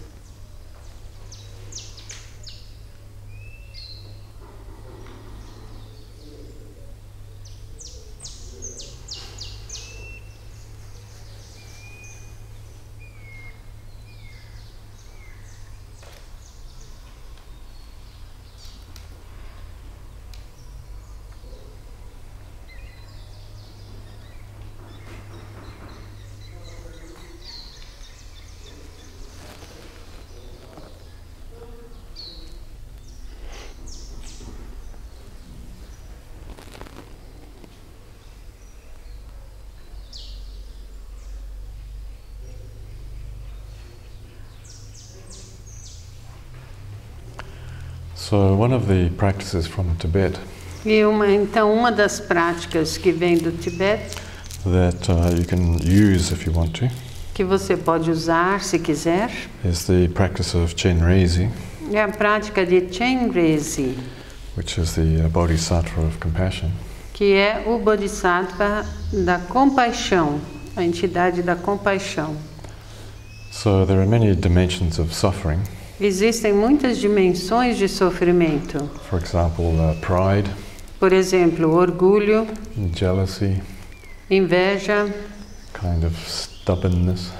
So, 48.35 48.57
one 48.57 48.73
of 48.73 48.88
the 48.88 49.11
practices 49.11 49.68
from 49.68 49.94
Tibet 49.94 50.37
E 50.85 51.05
uma, 51.05 51.31
então 51.31 51.73
uma 51.73 51.92
das 51.92 52.18
práticas 52.18 52.99
que 52.99 53.12
vem 53.12 53.38
do 53.38 53.53
Tibete 53.53 54.16
that 54.64 55.09
uh, 55.09 55.33
you 55.37 55.44
can 55.44 55.79
use 55.85 56.33
if 56.33 56.44
you 56.44 56.53
want 56.53 56.73
to 56.81 56.88
que 57.33 57.44
você 57.44 57.77
pode 57.77 58.11
usar 58.11 58.61
se 58.61 58.81
quiser 58.81 59.31
is 59.64 59.85
the 59.85 60.09
practice 60.09 60.53
of 60.57 60.75
é 61.92 62.03
a 62.03 62.09
prática 62.09 62.66
de 62.66 62.92
Chenrezi, 62.92 63.97
which 64.57 64.81
is 64.81 64.94
the 64.94 65.25
uh, 65.25 65.29
Bodhisattva 65.29 66.01
of 66.01 66.18
compassion. 66.18 66.73
que 67.12 67.35
é 67.35 67.62
o 67.64 67.79
Bodhisattva 67.79 68.85
da 69.12 69.38
compaixão, 69.38 70.40
a 70.75 70.83
entidade 70.83 71.40
da 71.40 71.55
compaixão. 71.55 72.35
So, 73.53 73.87
there 73.87 74.01
are 74.01 74.09
many 74.09 74.35
dimensions 74.35 74.99
of 74.99 75.14
suffering. 75.14 75.61
Existem 76.01 76.53
muitas 76.53 76.99
dimensões 76.99 77.77
de 77.79 77.89
sofrimento. 77.89 78.91
For 79.09 79.21
example, 79.21 79.67
uh, 79.67 79.95
pride, 80.01 80.51
Por 80.99 81.13
exemplo, 81.13 81.71
orgulho, 81.75 82.47
jealousy, 82.95 83.61
inveja, 84.31 85.07
kind 85.73 86.05
of 86.05 86.15
stubbornness, 86.27 87.31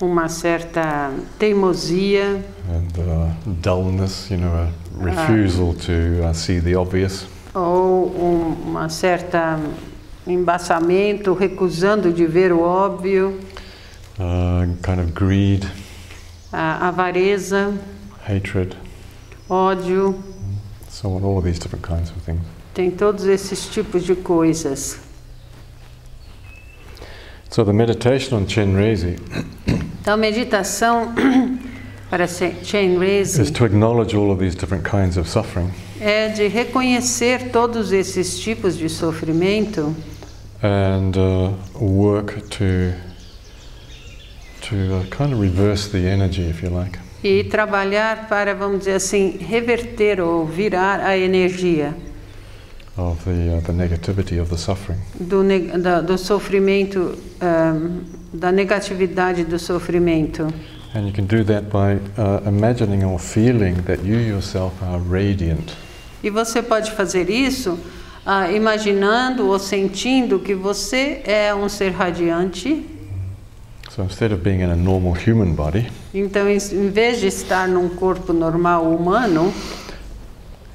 uma 0.00 0.28
certa 0.28 1.10
teimosia, 1.38 2.42
and 2.68 2.98
uh, 2.98 3.30
dullness, 3.60 4.30
you 4.30 4.38
know, 4.38 4.52
a 4.54 4.70
refusal 4.98 5.74
to 5.74 6.24
uh, 6.24 6.32
see 6.32 6.60
the 6.60 6.74
obvious. 6.76 7.26
ou 7.54 8.06
um, 8.16 8.70
uma 8.70 8.88
certa 8.88 9.58
embaçamento, 10.26 11.34
recusando 11.34 12.12
de 12.12 12.24
ver 12.26 12.52
o 12.52 12.60
óbvio, 12.60 13.38
Uh, 14.18 14.66
kind 14.82 15.00
of 15.00 15.12
greed, 15.12 15.66
a 16.52 16.88
avareza, 16.88 17.74
hatred, 18.26 18.76
ódio, 19.48 20.14
so 20.88 21.08
on, 21.10 21.24
all 21.24 21.38
of 21.38 21.44
these 21.44 21.58
different 21.58 21.82
kinds 21.86 22.10
of 22.10 22.22
things. 22.24 22.40
tem 22.74 22.90
todos 22.90 23.26
esses 23.26 23.66
tipos 23.68 24.04
de 24.04 24.14
coisas. 24.14 24.98
So 27.50 27.64
the 27.64 27.72
meditation 27.72 28.34
on 28.38 28.46
Chenrezi 28.46 29.18
Então, 30.00 30.14
a 30.14 30.16
meditação 30.16 31.12
para 32.08 32.24
is 32.24 32.40
Chenrezi 32.64 33.52
to 33.52 33.64
acknowledge 33.64 34.14
all 34.16 34.30
of 34.30 34.40
these 34.40 34.56
different 34.56 34.84
kinds 34.84 35.16
of 35.16 35.28
suffering 35.28 35.70
é 36.00 36.28
de 36.28 36.48
reconhecer 36.48 37.50
todos 37.52 37.92
esses 37.92 38.38
tipos 38.38 38.76
de 38.76 38.88
sofrimento 38.88 39.94
and 40.62 41.16
uh, 41.16 41.52
work 41.78 42.40
to 42.48 42.94
to 44.68 44.96
uh, 44.96 45.04
kind 45.10 45.32
of 45.32 45.40
reverse 45.40 45.88
the 45.88 45.98
energy, 45.98 46.42
if 46.42 46.62
you 46.62 46.70
like. 46.70 46.98
E 47.22 47.44
trabalhar 47.44 48.28
para, 48.28 48.54
vamos 48.54 48.80
dizer 48.80 48.94
assim, 48.94 49.38
reverter 49.38 50.20
ou 50.20 50.44
virar 50.44 51.00
a 51.00 51.16
energia. 51.16 51.94
Of 52.96 53.24
the, 53.24 53.56
uh, 53.56 53.60
the 53.62 53.72
negativity 53.72 54.40
of 54.40 54.50
the 54.50 54.58
suffering. 54.58 54.98
Do, 55.18 55.42
ne 55.42 55.60
da, 55.78 56.00
do 56.00 56.18
sofrimento, 56.18 57.16
um, 57.40 58.02
da 58.32 58.50
negatividade 58.50 59.44
do 59.44 59.58
sofrimento. 59.58 60.48
And 60.94 61.06
you 61.06 61.12
can 61.12 61.26
do 61.26 61.42
that 61.44 61.70
by 61.70 61.98
uh, 62.20 62.46
imagining 62.46 63.04
or 63.04 63.18
feeling 63.18 63.82
that 63.86 64.04
you 64.04 64.18
yourself 64.18 64.74
are 64.82 64.98
radiant. 64.98 65.72
E 66.22 66.28
você 66.28 66.60
pode 66.60 66.90
fazer 66.90 67.30
isso 67.30 67.78
uh, 68.26 68.54
imaginando 68.54 69.46
ou 69.46 69.58
sentindo 69.58 70.38
que 70.38 70.54
você 70.54 71.22
é 71.24 71.54
um 71.54 71.68
ser 71.68 71.90
radiante. 71.90 72.84
So 73.94 74.02
instead 74.02 74.32
of 74.32 74.42
being 74.42 74.60
in 74.60 74.70
a 74.70 74.74
normal 74.74 75.12
human 75.12 75.54
body, 75.54 75.86
então, 76.14 76.48
em 76.48 76.88
vez 76.88 77.20
de 77.20 77.26
estar 77.26 77.68
num 77.68 77.90
corpo 77.90 78.32
normal 78.32 78.84
humano, 78.86 79.52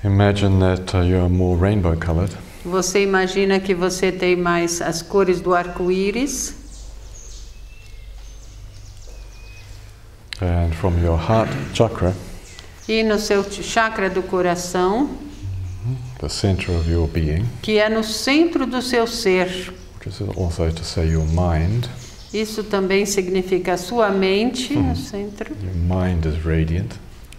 imagine 0.04 0.60
that 0.60 0.96
uh, 0.96 1.02
you 1.02 1.18
are 1.18 1.28
more 1.28 1.58
rainbow 1.58 1.98
colored. 1.98 2.32
Você 2.64 3.02
imagina 3.02 3.60
que 3.60 3.74
você 3.74 4.12
tem 4.12 4.36
mais 4.36 4.84
as 4.84 5.02
cores 5.02 5.42
do 5.42 5.56
arco-íris. 5.56 6.54
And 10.40 10.70
from 10.74 11.04
your 11.04 11.18
heart 11.18 11.50
chakra. 11.74 12.14
E 12.88 13.02
no 13.02 13.18
seu 13.18 13.44
chakra 13.50 14.12
do 14.12 14.22
coração. 14.22 15.10
The 16.20 16.30
center 16.30 16.72
of 16.72 16.88
your 16.88 17.08
being. 17.08 17.48
Que 17.64 17.80
é 17.80 17.90
no 17.90 18.04
centro 18.04 18.68
do 18.68 18.80
seu 18.80 19.08
ser. 19.08 19.74
Which 20.06 20.08
is 20.08 20.22
also 20.38 20.70
to 20.70 20.84
say 20.84 21.10
your 21.10 21.26
mind. 21.26 21.90
Isso 22.34 22.64
também 22.64 23.06
significa 23.06 23.74
a 23.74 23.78
sua 23.78 24.10
mente 24.10 24.74
-hmm. 24.74 24.90
no 24.90 24.96
centro. 24.96 25.54
Your 25.64 25.76
mind 25.76 26.26
is 26.26 26.44
radiant. 26.44 26.92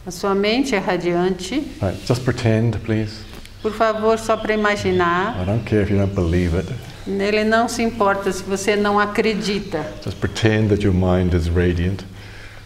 A 0.07 0.11
sua 0.11 0.35
mente 0.35 0.75
é 0.75 0.79
radiante. 0.79 1.57
Right. 1.83 1.99
Just 2.07 2.23
pretend, 2.23 2.79
please. 2.79 3.13
Por 3.61 3.73
favor, 3.73 4.19
só 4.19 4.37
para 4.37 4.55
imaginar. 4.55 5.37
I 5.43 5.45
don't 5.45 5.65
care 5.65 5.83
if 5.83 5.91
you 5.91 5.99
don't 5.99 6.15
believe 6.15 6.57
it. 6.57 6.73
Ele 7.07 7.45
não 7.45 7.69
se 7.69 7.83
importa 7.83 8.31
se 8.33 8.43
você 8.43 8.77
não 8.77 8.99
acredita. 8.99 9.85
Just 10.05 10.19
pretend 10.19 10.69
that 10.69 10.85
your 10.85 10.95
mind 10.95 11.35
is 11.35 11.49
radiant. 11.49 12.05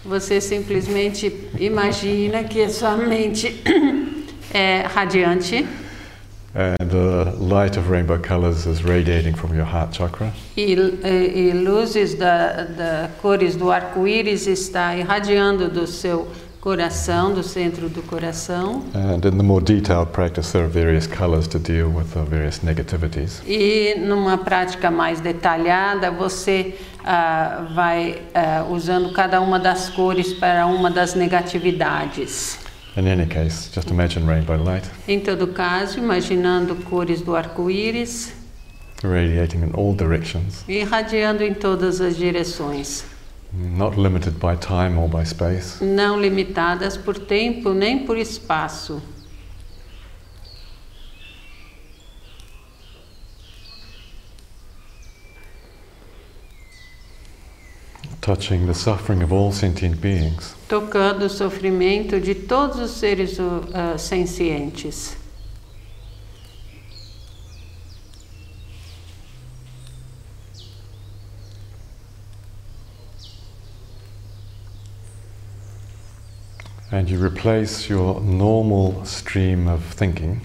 Você 0.04 0.40
simplesmente 0.40 1.32
imagina 1.58 2.42
que 2.44 2.62
a 2.62 2.68
sua 2.68 2.96
mente 2.96 3.62
é 4.52 4.82
radiante. 4.82 5.66
E, 10.54 10.74
e, 10.74 11.48
e 11.48 11.52
luzes 11.52 12.14
da, 12.14 12.64
da 12.64 13.10
cores 13.22 13.56
do 13.56 13.70
arco-íris 13.70 14.46
está 14.46 14.94
irradiando 14.94 15.70
do 15.70 15.86
seu 15.86 16.28
coração, 16.60 17.34
do 17.34 17.42
centro 17.42 17.88
do 17.88 18.02
coração. 18.02 18.84
And 18.94 19.26
in 19.26 19.36
the 19.36 19.42
more 19.42 19.64
detailed 19.64 20.12
practice, 20.12 20.52
there 20.52 20.64
are 20.64 20.72
various 20.72 21.08
colors 21.08 21.48
to 21.48 21.58
deal 21.58 21.88
with 21.88 22.12
the 22.12 22.22
various 22.22 22.60
negativities. 22.62 23.42
E 23.44 23.96
numa 23.98 24.38
prática 24.38 24.90
mais 24.90 25.20
detalhada, 25.20 26.10
você 26.10 26.76
uh, 27.00 27.74
vai 27.74 28.22
uh, 28.34 28.72
usando 28.72 29.12
cada 29.12 29.40
uma 29.40 29.58
das 29.58 29.88
cores 29.88 30.32
para 30.34 30.66
uma 30.66 30.88
das 30.88 31.14
negatividades. 31.14 32.61
In 32.94 33.06
any 33.06 33.26
case, 33.26 33.70
just 33.70 33.90
imagine 33.90 34.26
rainbow 34.26 34.62
light. 34.62 34.84
Em 35.08 35.18
todo 35.18 35.46
caso, 35.46 35.98
imaginando 35.98 36.76
cores 36.84 37.22
do 37.22 37.34
arco-íris. 37.34 38.34
Radiating 39.02 39.62
in 39.62 39.72
all 39.74 39.94
directions. 39.94 40.62
Irradiando 40.68 41.42
em 41.42 41.54
todas 41.54 42.02
as 42.02 42.18
direções. 42.18 43.04
Not 43.50 43.98
limited 43.98 44.38
by 44.38 44.56
time 44.56 44.98
or 44.98 45.08
by 45.08 45.24
space. 45.24 45.82
Não 45.82 46.20
limitadas 46.20 46.98
por 46.98 47.18
tempo 47.18 47.72
nem 47.72 48.04
por 48.04 48.18
espaço. 48.18 49.02
Touching 58.20 58.66
the 58.66 58.74
suffering 58.74 59.22
of 59.22 59.32
all 59.32 59.50
sentient 59.50 59.98
beings 60.00 60.54
tocando 60.72 61.26
o 61.26 61.28
sofrimento 61.28 62.18
de 62.18 62.34
todos 62.34 62.78
os 62.78 62.92
seres 62.92 63.38
uh, 63.38 63.98
sencientes. 63.98 65.14
And 76.90 77.10
you 77.10 77.22
replace 77.22 77.90
your 77.90 78.22
normal 78.22 79.02
stream 79.04 79.68
of 79.68 79.82
thinking. 79.94 80.40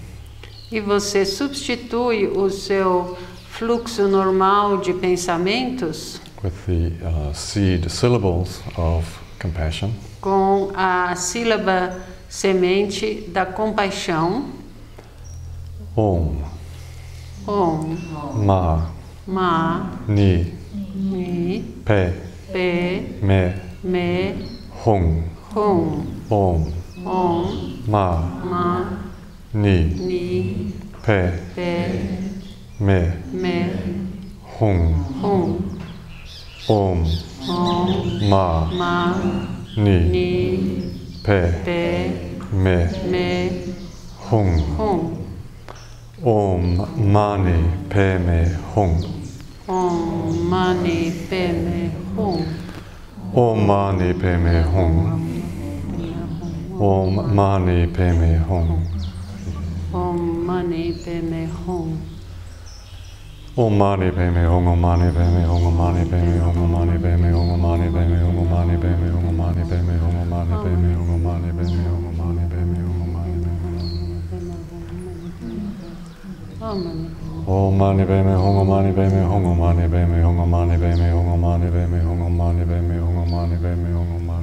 E 0.70 0.78
você 0.78 1.24
substitui 1.24 2.26
o 2.26 2.50
seu 2.50 3.16
fluxo 3.48 4.06
normal 4.06 4.76
de 4.76 4.92
pensamentos 4.92 6.20
with 6.44 6.52
the 6.66 6.92
uh, 7.02 7.32
seed 7.32 7.90
syllables 7.90 8.60
of 8.76 9.06
compassion 9.38 9.90
com 10.20 10.70
a 10.74 11.14
sílaba 11.16 11.96
semente 12.28 13.24
da 13.28 13.46
compaixão. 13.46 14.46
Om. 15.96 16.42
Om. 17.46 17.96
Ma. 18.44 18.90
Ma. 19.26 19.90
Ni. 20.06 20.54
Ni. 20.94 21.64
Pe. 21.84 22.12
Pe. 22.52 23.18
Me. 23.22 23.54
Me. 23.82 24.34
Hong. 24.84 25.24
Hong. 25.54 26.06
Om. 26.30 26.72
Om. 27.04 27.82
Ma. 27.86 28.20
Ma. 28.44 28.98
Ni. 29.54 29.84
Ni. 29.94 30.74
Pe. 31.02 31.32
Pe. 31.54 32.28
Me. 32.80 33.12
Me. 33.32 33.72
Hong. 34.58 34.94
Hong. 35.20 35.58
Om. 36.68 37.04
Om. 37.48 38.28
Ma. 38.28 38.70
Ma. 38.72 39.57
ni, 39.78 39.98
ni 40.08 40.82
pe, 41.22 41.52
pe, 41.64 42.10
me, 42.52 42.76
me 43.10 43.50
hung. 44.30 44.58
hung. 44.76 45.18
Om 46.24 46.86
mani 47.12 47.62
padme 47.88 48.58
hum. 48.74 48.90
Om 49.68 50.48
mani 50.50 51.12
padme 51.30 51.90
hum. 52.16 52.42
Om 53.34 53.66
mani 53.66 54.14
padme 54.14 54.62
hum. 54.62 54.94
Om 56.80 57.34
mani 57.34 57.86
padme 57.86 58.38
hum. 58.48 58.86
Om 59.92 60.46
mani 60.46 60.92
padme 61.04 61.48
hum. 61.66 62.17
Om 63.58 63.76
mani 63.78 64.10
padme 64.12 64.46
hum 64.46 64.66
om 64.68 64.80
mani 64.80 65.10
padme 65.12 65.42
hum 65.46 65.66
om 65.66 65.76
mani 65.76 66.04
padme 66.10 66.38
hum 66.38 66.58
om 66.62 66.70
mani 66.70 66.98
padme 67.02 67.30
hum 67.32 67.50
om 67.54 67.60
mani 67.60 67.88
padme 67.90 68.18
hum 68.22 68.38
om 68.38 68.46
mani 68.50 68.76
padme 68.78 69.08
hum 69.10 69.26
om 69.28 69.36
mani 69.36 69.62
padme 69.70 69.94
hum 69.98 70.16
om 70.20 70.30
mani 70.30 70.54
padme 70.62 70.94
hum 70.94 71.10
om 71.10 71.24
mani 71.26 71.50
padme 71.58 71.82
hum 71.88 72.06
om 72.06 72.14
mani 72.18 72.44
padme 72.52 72.78
hum 72.78 73.02
om 73.02 73.10
mani 73.14 73.34
padme 73.42 73.66
Om 77.46 77.76
mani 77.78 78.04
padme 78.06 78.34
hum 78.42 78.56
om 78.58 78.68
mani 78.68 78.92
padme 78.92 79.22
hum 79.26 79.46
om 79.50 79.58
mani 79.58 79.88
padme 79.88 80.22
hum 80.22 80.38
om 80.38 80.50
mani 80.50 80.78
padme 80.78 81.10
hum 81.10 81.28
om 81.32 81.40
mani 81.40 81.66
padme 81.74 82.00
hum 82.06 82.22
om 82.22 82.30
mani 82.30 82.30
padme 82.30 82.30
hum 82.30 82.30
om 82.30 82.36
mani 82.38 82.64
padme 82.70 82.96
hum 83.02 83.18
om 83.18 83.30
mani 83.34 83.56
padme 83.62 83.90
hum 83.90 84.14
om 84.16 84.26
mani 84.26 84.26
padme 84.26 84.28
hum 84.28 84.37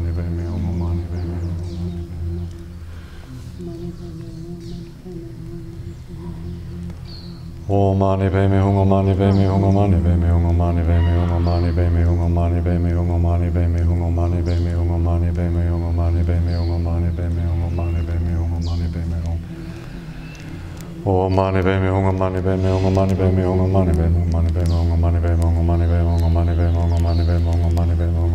Om 7.68 7.98
mani 7.98 8.30
padme 8.30 8.62
hum 8.62 8.88
mani 8.88 9.16
padme 9.16 9.48
hum 9.50 9.74
mani 9.74 9.98
padme 9.98 10.30
hum 10.30 10.56
mani 10.56 10.82
padme 10.86 11.18
hum 11.18 11.42
mani 11.42 11.72
padme 11.74 12.04
hum 12.06 12.32
mani 12.32 12.62
padme 12.62 12.94
hum 12.94 13.24
mani 13.26 13.50
padme 13.50 13.82
hum 13.82 14.14
mani 14.14 14.42
padme 14.46 14.70
hum 14.78 15.02
mani 15.02 15.34
padme 15.34 15.66
hum 15.66 15.90
mani 15.98 16.22
padme 16.24 16.54
hum 16.54 16.84
mani 16.86 17.10
padme 17.18 17.42
hum 17.42 17.74
mani 17.74 18.04
padme 18.06 18.34
hum 18.38 18.62
mani 18.62 18.86
padme 18.94 19.18
hum 19.26 19.40
Om 21.06 21.34
mani 21.36 21.62
padme 21.64 21.90
hum 21.90 22.18
mani 22.18 22.42
padme 22.46 22.70
hum 22.70 22.94
mani 22.94 23.16
padme 23.16 23.44
hum 23.46 23.72
mani 23.74 23.94
padme 23.98 24.14
hum 24.14 24.30
mani 24.30 24.52
padme 24.54 24.78
hum 24.78 25.02
mani 25.02 25.22
padme 25.26 25.42
hum 25.42 25.66
mani 25.66 25.86
padme 25.90 26.14
hum 26.14 26.22
mani 26.22 26.22
padme 26.22 26.22
hum 26.22 26.34
mani 26.38 26.54
padme 26.54 26.78
hum 26.78 27.02
mani 27.02 27.24
padme 27.26 27.50
hum 27.50 27.74
mani 27.74 27.96
padme 27.98 28.20
hum 28.22 28.35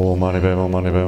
Oh, 0.00 0.14
money, 0.14 0.40
baby, 0.40 0.50
oh, 0.50 0.68
money, 0.68 0.90
baby. 0.90 1.00
Oh, 1.00 1.07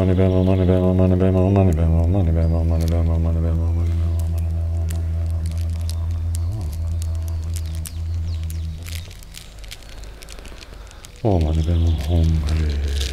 money 0.09 0.19
ben 0.19 0.45
money 0.45 0.69
ben 0.69 0.97
money 0.97 1.21
ben 1.21 1.33
money 1.35 1.73
ben 1.77 1.89
money 1.91 2.33
ben 2.33 2.51
money 2.51 2.87
ben 2.89 3.07
money 3.07 3.43
ben 3.43 3.57
money 3.57 3.89
Oh, 11.25 11.41
man, 11.41 11.59
I'm 11.59 11.85
hungry. 12.07 13.08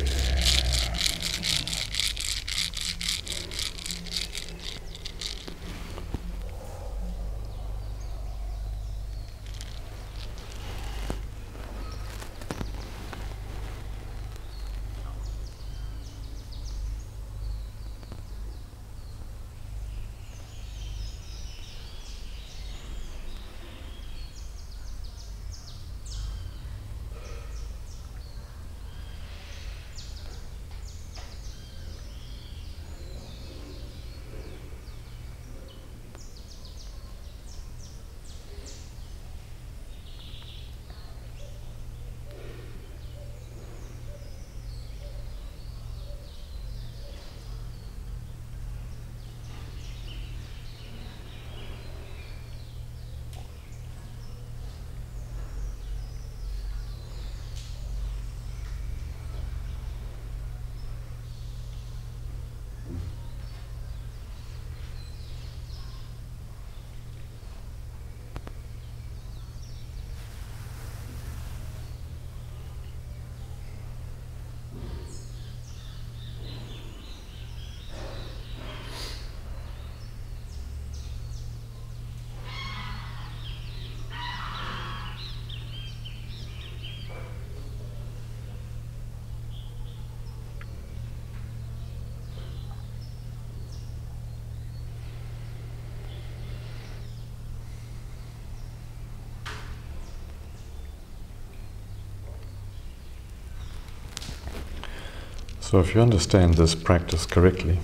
So 105.70 105.80
if 105.80 105.95
you 105.95 106.01
understand 106.01 106.53
this 106.53 106.76
practice 106.76 107.26
correctly, 107.26 107.80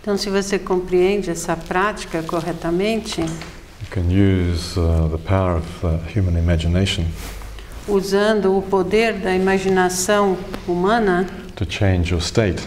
Então, 0.00 0.16
se 0.16 0.28
você 0.28 0.58
compreende 0.58 1.30
essa 1.30 1.56
prática 1.56 2.24
corretamente, 2.24 3.20
you 3.20 3.88
can 3.88 4.10
use 4.10 4.76
uh, 4.76 5.08
the 5.08 5.18
power 5.18 5.58
of 5.58 5.86
uh, 5.86 6.00
human 6.12 6.36
imagination 6.36 7.04
usando 7.86 8.56
o 8.56 8.62
poder 8.62 9.12
da 9.14 9.32
imaginação 9.34 10.36
humana 10.66 11.26
to 11.54 11.64
change 11.64 12.10
your 12.12 12.20
state. 12.20 12.60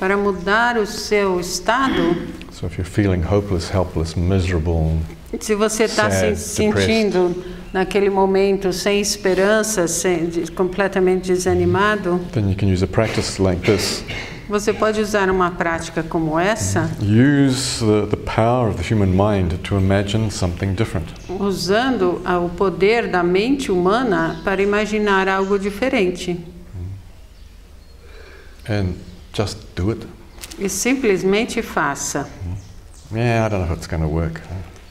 para 0.00 0.16
mudar 0.16 0.76
o 0.76 0.84
seu 0.86 1.38
estado, 1.38 2.16
So 2.50 2.66
if 2.66 2.76
you're 2.76 2.84
feeling 2.84 3.22
hopeless, 3.22 3.72
helpless, 3.72 4.18
miserable, 4.18 4.98
se 5.38 5.54
você 5.54 5.84
está 5.84 6.10
se 6.10 6.34
sentindo 6.34 7.36
naquele 7.72 8.10
momento 8.10 8.72
sem 8.72 9.00
esperança, 9.00 9.86
sem, 9.86 10.28
completamente 10.54 11.32
desanimado, 11.32 12.20
then 12.32 12.48
you 12.50 12.56
can 12.56 12.66
use 12.72 12.82
a 12.84 12.86
practice 12.88 13.40
like 13.40 13.60
this. 13.62 14.04
você 14.48 14.72
pode 14.72 15.00
usar 15.00 15.30
uma 15.30 15.52
prática 15.52 16.02
como 16.02 16.36
essa, 16.38 16.90
Use 17.00 17.78
the, 17.84 18.06
the 18.08 18.16
power 18.16 18.68
of 18.70 18.82
the 18.82 18.94
human 18.94 19.06
mind 19.10 19.52
to 19.62 19.78
imagine 19.78 20.30
something 20.30 20.74
different. 20.74 21.06
usando 21.28 22.20
a- 22.24 22.38
o 22.38 22.48
poder 22.48 23.08
da 23.08 23.22
mente 23.22 23.70
humana 23.70 24.40
para 24.44 24.60
imaginar 24.60 25.28
algo 25.28 25.56
diferente. 25.58 26.36
And 28.68 28.94
just 29.32 29.58
do 29.76 29.90
it. 29.90 30.06
E 30.58 30.68
simplesmente 30.68 31.62
faça. 31.62 32.28
Yeah, 33.12 33.46
I 33.46 33.48
don't 33.48 33.64
know 33.64 33.72
if 33.72 33.76
it's 33.78 33.86
going 33.86 34.02
to 34.02 34.08
work. 34.08 34.40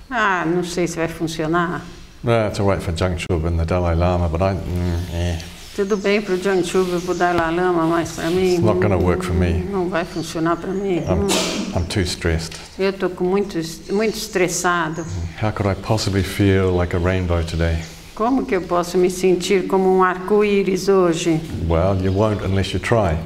Ah, 0.10 0.44
não 0.46 0.64
sei 0.64 0.88
se 0.88 0.98
vai 0.98 1.08
funcionar. 1.08 1.82
Well, 2.24 2.48
it's 2.50 2.60
all 2.60 2.68
right 2.68 2.82
for 2.82 2.92
Jangchub 2.92 3.46
and 3.46 3.58
the 3.60 3.66
Dalai 3.66 3.94
Lama, 3.96 4.28
but 4.28 4.42
I, 4.42 4.54
mm, 4.54 5.14
eh, 5.14 5.40
Tudo 5.76 5.96
bem 5.96 6.22
para 6.22 6.34
o 6.34 6.38
Jiang 6.38 6.62
Chuba 6.66 6.98
e 6.98 7.00
para 7.00 7.12
o 7.14 7.16
Dalai 7.18 7.56
Lama, 7.56 7.86
mas 7.88 8.12
para 8.12 8.30
mim. 8.30 8.56
It's 8.56 8.64
not 8.64 8.82
gonna 8.82 8.98
work 8.98 9.24
for 9.24 9.34
me. 9.34 9.64
Não 9.72 9.88
vai 9.88 10.04
funcionar 10.04 10.58
para 10.58 10.72
mim. 10.72 10.98
I'm, 10.98 11.28
I'm 11.74 11.86
too 11.88 12.02
stressed. 12.02 12.58
Eu 12.78 12.90
estou 12.90 13.10
muito, 13.22 13.58
muito 13.94 14.18
estressado. 14.18 15.06
How 15.42 15.54
could 15.54 15.70
I 15.70 15.76
possibly 15.82 16.22
feel 16.22 16.76
like 16.76 16.94
a 16.94 17.00
rainbow 17.00 17.42
today? 17.44 17.78
Como 18.14 18.46
que 18.46 18.54
eu 18.58 18.62
posso 18.64 18.98
me 18.98 19.10
sentir 19.10 19.68
como 19.68 19.98
um 19.98 20.04
arco-íris 20.04 20.90
hoje? 20.90 21.40
Well, 21.70 21.96
you 22.04 22.12
won't 22.12 22.44
unless 22.44 22.74
you 22.74 22.82
try. 22.82 23.18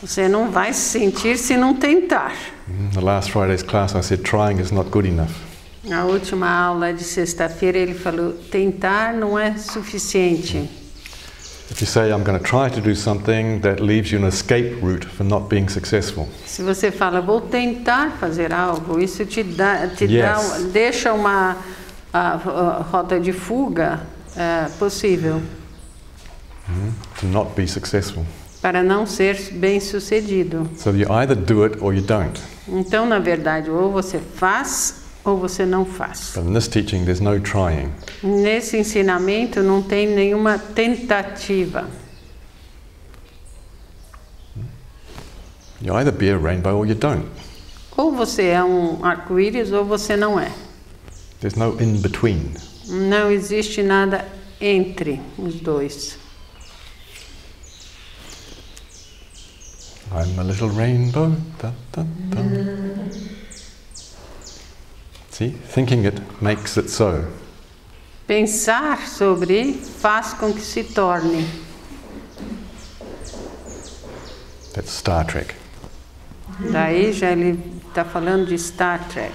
Você 0.00 0.26
não 0.26 0.50
vai 0.50 0.72
se 0.72 0.98
sentir 0.98 1.36
se 1.36 1.58
não 1.58 1.74
tentar. 1.74 2.32
Mm, 2.66 2.88
The 2.94 3.00
last 3.02 3.30
Friday's 3.30 3.62
class, 3.62 3.94
I 3.94 4.00
said 4.00 4.22
trying 4.22 4.58
is 4.58 4.70
not 4.72 4.88
good 4.88 5.06
enough. 5.06 5.51
Na 5.84 6.04
última 6.04 6.48
aula 6.48 6.92
de 6.92 7.02
sexta-feira 7.02 7.76
ele 7.76 7.94
falou: 7.94 8.32
tentar 8.50 9.12
não 9.12 9.36
é 9.36 9.56
suficiente. 9.56 10.70
Se 16.46 16.62
você 16.62 16.90
fala 16.92 17.20
vou 17.20 17.40
tentar 17.40 18.12
fazer 18.12 18.52
algo, 18.52 19.00
isso 19.00 19.24
te 19.24 19.42
dá 19.42 19.88
te 19.88 20.04
yes. 20.04 20.22
dá 20.22 20.58
deixa 20.70 21.12
uma 21.12 21.56
a, 22.12 22.34
a, 22.34 22.82
rota 22.82 23.18
de 23.18 23.32
fuga 23.32 24.00
é, 24.36 24.68
possível. 24.78 25.42
Mm 26.68 26.74
-hmm. 26.74 27.20
To 27.20 27.26
not 27.26 27.50
be 27.56 27.66
successful 27.66 28.24
para 28.60 28.80
não 28.80 29.04
ser 29.04 29.36
bem 29.54 29.80
sucedido. 29.80 30.70
So 30.76 30.90
então, 32.68 33.06
na 33.06 33.18
verdade, 33.18 33.68
ou 33.68 33.90
você 33.90 34.20
faz 34.20 35.01
ou 35.24 35.36
você 35.38 35.64
não 35.64 35.84
faz. 35.84 36.32
But 36.34 36.46
in 36.46 36.54
this 36.54 36.68
teaching, 36.68 37.04
there's 37.04 37.20
no 37.20 37.38
trying. 37.40 37.92
Nesse 38.22 38.76
ensinamento 38.76 39.62
não 39.62 39.82
tem 39.82 40.06
nenhuma 40.06 40.58
tentativa. 40.58 41.88
You 45.80 45.94
either 45.94 46.12
be 46.12 46.30
a 46.30 46.38
rainbow 46.38 46.78
or 46.78 46.86
you 46.86 46.94
don't. 46.94 47.26
Ou 47.96 48.12
você 48.12 48.48
é 48.48 48.62
um 48.62 49.04
arco-íris 49.04 49.72
ou 49.72 49.84
você 49.84 50.16
não 50.16 50.38
é. 50.38 50.50
There's 51.40 51.56
no 51.56 51.80
in 51.82 52.00
between. 52.00 52.54
Não 52.86 53.30
existe 53.30 53.82
nada 53.82 54.24
entre 54.60 55.20
os 55.36 55.56
dois. 55.56 56.18
I'm 60.12 60.38
a 60.38 60.42
little 60.44 60.68
rainbow. 60.68 61.32
Da, 61.58 61.72
da, 61.92 62.02
da. 62.02 63.41
See, 65.42 65.50
thinking 65.50 66.04
it 66.04 66.20
makes 66.40 66.76
it 66.76 66.88
so. 66.88 67.26
Pensar 68.28 69.08
sobre 69.08 69.72
faz 69.72 70.34
com 70.34 70.52
que 70.52 70.60
se 70.60 70.84
torne. 70.84 71.44
That's 74.72 74.92
Star 74.92 75.24
Trek. 75.24 75.56
Daí 76.70 77.12
já 77.12 77.32
ele 77.32 77.58
está 77.88 78.04
falando 78.04 78.46
de 78.46 78.56
Star 78.56 79.00
Trek. 79.08 79.34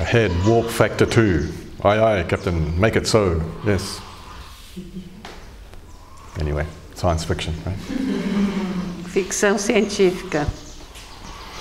Ahead, 0.00 0.32
warp 0.44 0.68
factor 0.68 1.06
two. 1.06 1.52
Aye, 1.84 2.00
aye, 2.00 2.24
Captain, 2.24 2.80
make 2.80 2.98
it 2.98 3.06
so. 3.06 3.40
Yes. 3.64 4.00
Anyway, 6.40 6.66
science 6.96 7.24
fiction, 7.24 7.54
right? 7.64 7.78
Ficção 9.06 9.56
científica. 9.56 10.48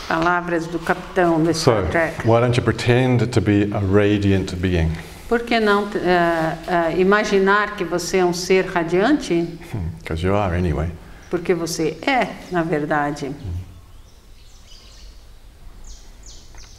Palavras 0.09 0.65
do 0.65 0.79
capitão 0.79 1.43
do 1.43 1.53
Star 1.53 1.87
Trek. 1.91 2.27
why 2.27 2.39
don't 2.41 2.57
you 2.57 2.63
pretend 2.63 3.27
to 3.31 3.39
be 3.39 3.71
a 3.71 3.79
radiant 3.79 4.55
being? 4.55 4.91
Por 5.27 5.41
que 5.41 5.59
não 5.59 5.87
eh, 5.93 6.57
eh, 6.67 6.99
imaginar 6.99 7.75
que 7.75 7.83
você 7.83 8.17
é 8.17 8.25
um 8.25 8.33
ser 8.33 8.65
radiante? 8.65 9.47
Because 10.01 10.25
you 10.25 10.35
are 10.35 10.57
anyway. 10.57 10.89
Porque 11.29 11.53
você 11.53 11.95
é, 12.01 12.27
na 12.51 12.63
verdade. 12.63 13.31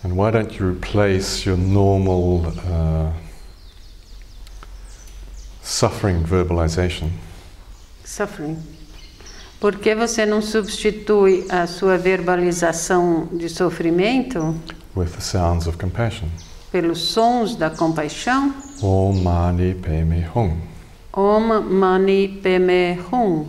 And 0.03 0.17
why 0.17 0.33
don't 0.33 0.59
you 0.59 0.69
replace 0.69 1.49
your 1.49 1.57
normal 1.57 2.47
uh, 2.67 3.13
suffering 5.63 6.25
verbalization 6.25 7.13
Suffering. 8.05 8.57
Por 9.61 9.77
que 9.77 9.95
você 9.95 10.25
não 10.25 10.41
substitui 10.41 11.45
a 11.51 11.67
sua 11.67 11.99
verbalização 11.99 13.29
de 13.33 13.49
sofrimento 13.49 14.55
with 14.97 15.09
the 15.11 15.21
sounds 15.21 15.67
of 15.67 15.77
compassion? 15.77 16.29
pelos 16.73 16.99
sons 17.13 17.57
da 17.57 17.69
compaixão? 17.69 18.55
Om 18.83 19.23
Mani 19.23 19.75
Padme 19.75 20.27
Hum. 20.35 20.57
Om 21.13 21.61
Mani 21.69 22.29
Padme 22.43 22.99
Hum. 23.13 23.45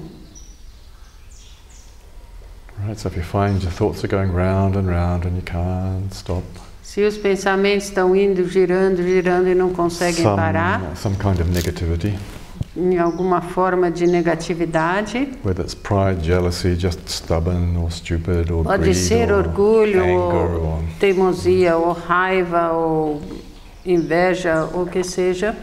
Right, 2.84 3.00
so 3.00 3.08
if 3.10 3.16
you 3.16 3.24
find 3.24 3.62
your 3.62 3.72
thoughts 3.72 4.04
are 4.04 4.08
going 4.08 4.34
round 4.34 4.76
and 4.76 4.88
round 4.88 5.26
and 5.28 5.36
you 5.36 5.44
can't 5.44 6.12
stop, 6.14 6.44
Se 6.82 7.04
os 7.06 7.16
pensamentos 7.16 7.86
estão 7.86 8.14
indo, 8.16 8.44
girando, 8.50 9.02
girando 9.04 9.48
e 9.48 9.56
não 9.56 9.70
conseguem 9.70 10.24
parar, 10.26 10.82
some, 10.98 11.16
some 11.16 11.16
kind 11.16 11.40
of 11.40 11.50
negativity, 11.52 12.18
em 12.76 12.98
alguma 12.98 13.42
forma 13.42 13.92
de 13.92 14.08
negatividade, 14.08 15.30
whether 15.44 15.62
it's 15.62 15.76
pride, 15.76 16.24
jealousy, 16.24 16.78
stubborn 17.06 17.78
or 17.78 17.92
stupid 17.92 18.50
or 18.50 18.64
pode 18.64 18.84
greed 18.84 18.96
ser 18.96 19.32
or 19.32 19.46
orgulho, 19.46 20.02
anger 20.02 20.56
ou 20.56 20.84
teimosia, 21.00 21.76
ou 21.76 21.92
raiva, 21.92 22.72
ou 22.72 23.22
inveja, 23.86 24.70
ou 24.74 24.84
o 24.84 24.88
que 24.88 25.04
seja. 25.04 25.56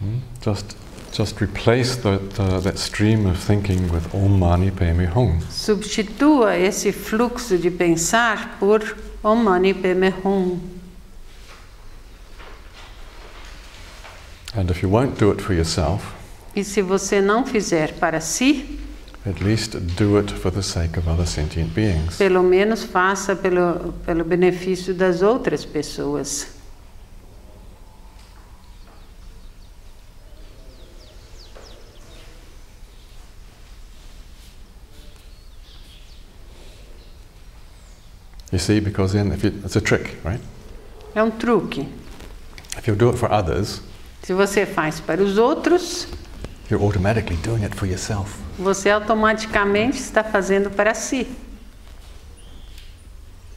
Hmm? 0.00 0.18
Just, 0.44 0.76
just 1.10 1.40
replace 1.40 1.96
the, 1.96 2.18
the, 2.36 2.60
that 2.60 2.78
stream 2.78 3.26
of 3.26 3.38
thinking 3.38 3.90
with 3.90 4.14
Om 4.14 4.38
Mani 4.38 4.70
Padme 4.70 5.06
Hum. 5.06 5.40
Substitua 5.50 6.56
esse 6.56 6.92
fluxo 6.92 7.56
de 7.56 7.70
pensar 7.70 8.58
por 8.60 8.82
Om 9.24 9.42
Mani 9.42 9.72
Padme 9.72 10.12
Hum. 10.22 10.77
And 14.54 14.70
if 14.70 14.82
you 14.82 14.88
won't 14.90 15.18
do 15.18 15.30
it 15.30 15.40
for 15.42 15.52
yourself, 15.54 16.14
E 16.56 16.64
se 16.64 16.82
você 16.82 17.20
não 17.20 17.44
fizer 17.46 17.92
para 17.94 18.20
si, 18.20 18.78
at 19.26 19.40
least 19.42 19.76
do 19.96 20.16
it 20.18 20.32
for 20.32 20.50
the 20.50 20.62
sake 20.62 20.98
of 20.98 21.08
other 21.08 21.26
sentient 21.26 21.72
beings. 21.74 22.16
pelo 22.16 22.42
menos 22.42 22.82
faça 22.84 23.36
pelo, 23.36 23.92
pelo 24.04 24.24
benefício 24.24 24.94
das 24.94 25.22
outras 25.22 25.64
pessoas. 25.64 26.48
You 38.52 38.58
see, 38.58 38.80
because 38.80 39.12
then 39.12 39.30
if 39.32 39.44
you, 39.44 39.52
it's 39.64 39.76
a 39.76 39.80
trick, 39.80 40.16
right? 40.24 40.40
É 41.14 41.22
um 41.22 41.30
truque. 41.30 41.86
If 42.78 42.86
you 42.86 42.94
do 42.94 43.10
it 43.10 43.18
for 43.18 43.30
others, 43.30 43.80
Se 44.22 44.32
você 44.32 44.66
faz 44.66 45.00
para 45.00 45.22
os 45.22 45.38
outros, 45.38 46.06
you're 46.70 46.84
automatically 46.84 47.36
doing 47.42 47.64
it 47.64 47.74
for 47.74 47.86
yourself. 47.86 48.36
você 48.58 48.90
automaticamente 48.90 49.98
está 49.98 50.22
fazendo 50.22 50.70
para 50.70 50.94
si. 50.94 51.26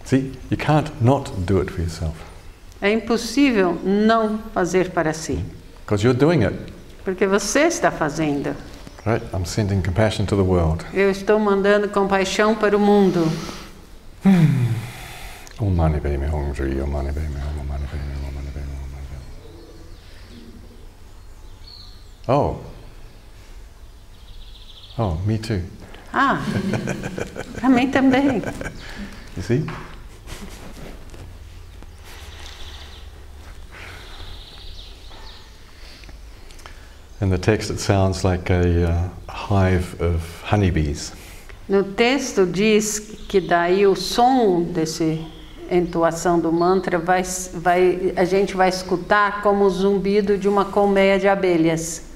See, 0.05 0.32
you 0.49 0.57
can't 0.57 0.91
not 1.01 1.32
do 1.45 1.59
it 1.62 1.72
for 1.72 1.82
yourself 1.82 2.16
É 2.82 2.91
impossível 2.91 3.80
não 3.84 4.39
fazer 4.53 4.89
para 4.91 5.14
si, 5.14 5.43
because 5.86 6.03
you're 6.05 6.18
doing 6.18 6.43
it, 6.45 6.55
porque 7.03 7.28
você 7.28 7.62
está 7.68 7.91
fazendo. 7.91 8.55
right? 9.05 9.24
I'm 9.34 9.45
sending 9.45 9.82
compassion 9.82 10.26
to 10.28 10.36
the 10.36 10.41
world. 10.41 10.86
Eu 10.93 11.09
estou 11.12 11.38
mandando 11.39 11.89
compaixão 11.89 12.55
para 12.55 12.76
o 12.76 12.80
mundo. 12.80 13.22
Om 15.59 15.70
Mani 15.76 15.99
Padme 15.99 16.26
Hum 16.28 16.53
Shri 16.55 16.82
Om 16.82 16.88
Mani 16.88 17.12
Padme 17.12 17.36
Hum 17.38 17.59
Om 17.62 17.66
Mani 17.68 17.86
Padme 17.86 18.14
Hum 18.16 18.28
Om 18.30 18.34
Mani 18.34 18.47
Padme 18.51 18.74
Hum 18.74 18.84
Om 18.84 18.91
Mani 18.91 19.07
Padme 19.12 19.22
Hum. 20.32 20.41
Oh. 22.28 22.59
Oh, 24.97 25.15
me 25.26 25.38
too. 25.38 25.63
Ah, 26.13 26.43
para 27.55 27.69
mim 27.69 27.89
também. 27.89 28.41
You 29.36 29.41
see? 29.41 29.65
In 37.22 37.30
the 37.30 37.38
text, 37.38 37.69
it 37.69 37.80
sounds 37.80 38.24
like 38.24 38.49
a 38.49 38.89
uh, 38.89 39.09
hive 39.30 39.99
of 40.01 40.41
honeybees. 40.43 41.13
No 41.69 41.84
texto 41.84 42.45
diz 42.45 42.99
que 43.30 43.39
daí 43.39 43.88
o 43.88 43.95
som 43.95 44.63
desse 44.63 45.26
entoação 45.69 46.39
do 46.39 46.51
mantra 46.51 46.99
vai, 46.99 47.24
vai 47.53 48.13
a 48.17 48.26
gente 48.26 48.55
vai 48.55 48.67
escutar 48.67 49.41
como 49.41 49.63
o 49.63 49.69
zumbido 49.69 50.38
de 50.38 50.49
uma 50.49 50.65
colmeia 50.65 51.17
de 51.17 51.28
abelhas. 51.30 52.11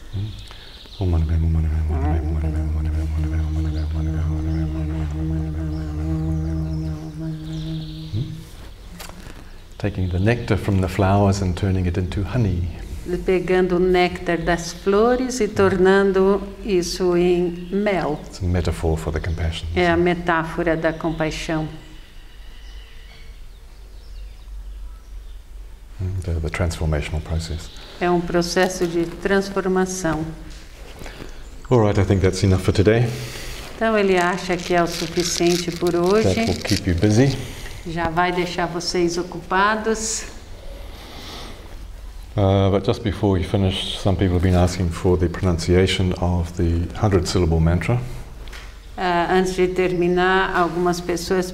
Taking 9.77 10.09
the 10.09 10.19
nectar 10.19 10.57
from 10.57 10.81
the 10.81 10.87
flowers 10.87 11.41
and 11.41 11.55
turning 11.57 11.85
it 11.85 11.97
into 11.97 12.23
honey. 12.23 12.69
pegando 13.25 13.75
o 13.75 13.79
néctar 13.79 14.37
das 14.37 14.73
flores 14.73 15.39
e 15.39 15.47
tornando 15.47 16.41
isso 16.63 17.15
em 17.15 17.67
mel. 17.71 18.19
It's 18.25 18.41
a 18.41 18.45
metaphor 18.45 18.97
for 18.97 19.13
the 19.13 19.19
compassion. 19.19 19.67
É 19.75 19.89
a 19.89 19.97
metáfora 19.97 20.75
da 20.75 20.91
compaixão. 20.91 21.67
Mm, 26.01 26.21
The, 26.23 26.33
the 26.39 26.49
transformational 26.49 27.21
process. 27.21 27.69
É 28.01 28.09
um 28.09 28.21
processo 28.21 28.87
de 28.87 29.05
transformação. 29.05 30.25
All 31.69 31.79
right, 31.79 31.97
I 31.97 32.03
think 32.03 32.21
that's 32.21 32.43
enough 32.43 32.61
for 32.61 32.71
today. 32.71 33.07
Então 33.75 33.97
ele 33.97 34.17
acha 34.17 34.55
que 34.55 34.73
é 34.73 34.83
o 34.83 34.87
suficiente 34.87 35.71
por 35.71 35.91
That 35.91 36.03
will 36.03 36.13
hoje. 36.13 36.45
keep 36.63 36.87
you 36.87 36.95
busy. 36.95 37.35
Já 37.87 38.09
vai 38.09 38.31
deixar 38.31 38.67
vocês 38.67 39.17
ocupados. 39.17 40.25
Uh, 42.37 42.69
but 42.69 42.85
just 42.85 43.01
before 43.01 43.31
we 43.39 43.43
finish, 43.43 43.97
some 43.97 44.15
people 44.15 44.35
have 44.35 44.43
been 44.43 44.55
asking 44.55 44.89
for 44.89 45.17
the 45.17 45.27
pronunciation 45.27 46.13
of 46.21 46.51
the 46.53 46.85
100 46.93 47.27
syllable 47.27 47.59
mantra. 47.59 47.99
Ah, 48.97 49.27
antes 49.31 49.55
de 49.55 49.67
terminar, 49.67 50.55
algumas 50.55 51.01
pessoas 51.01 51.51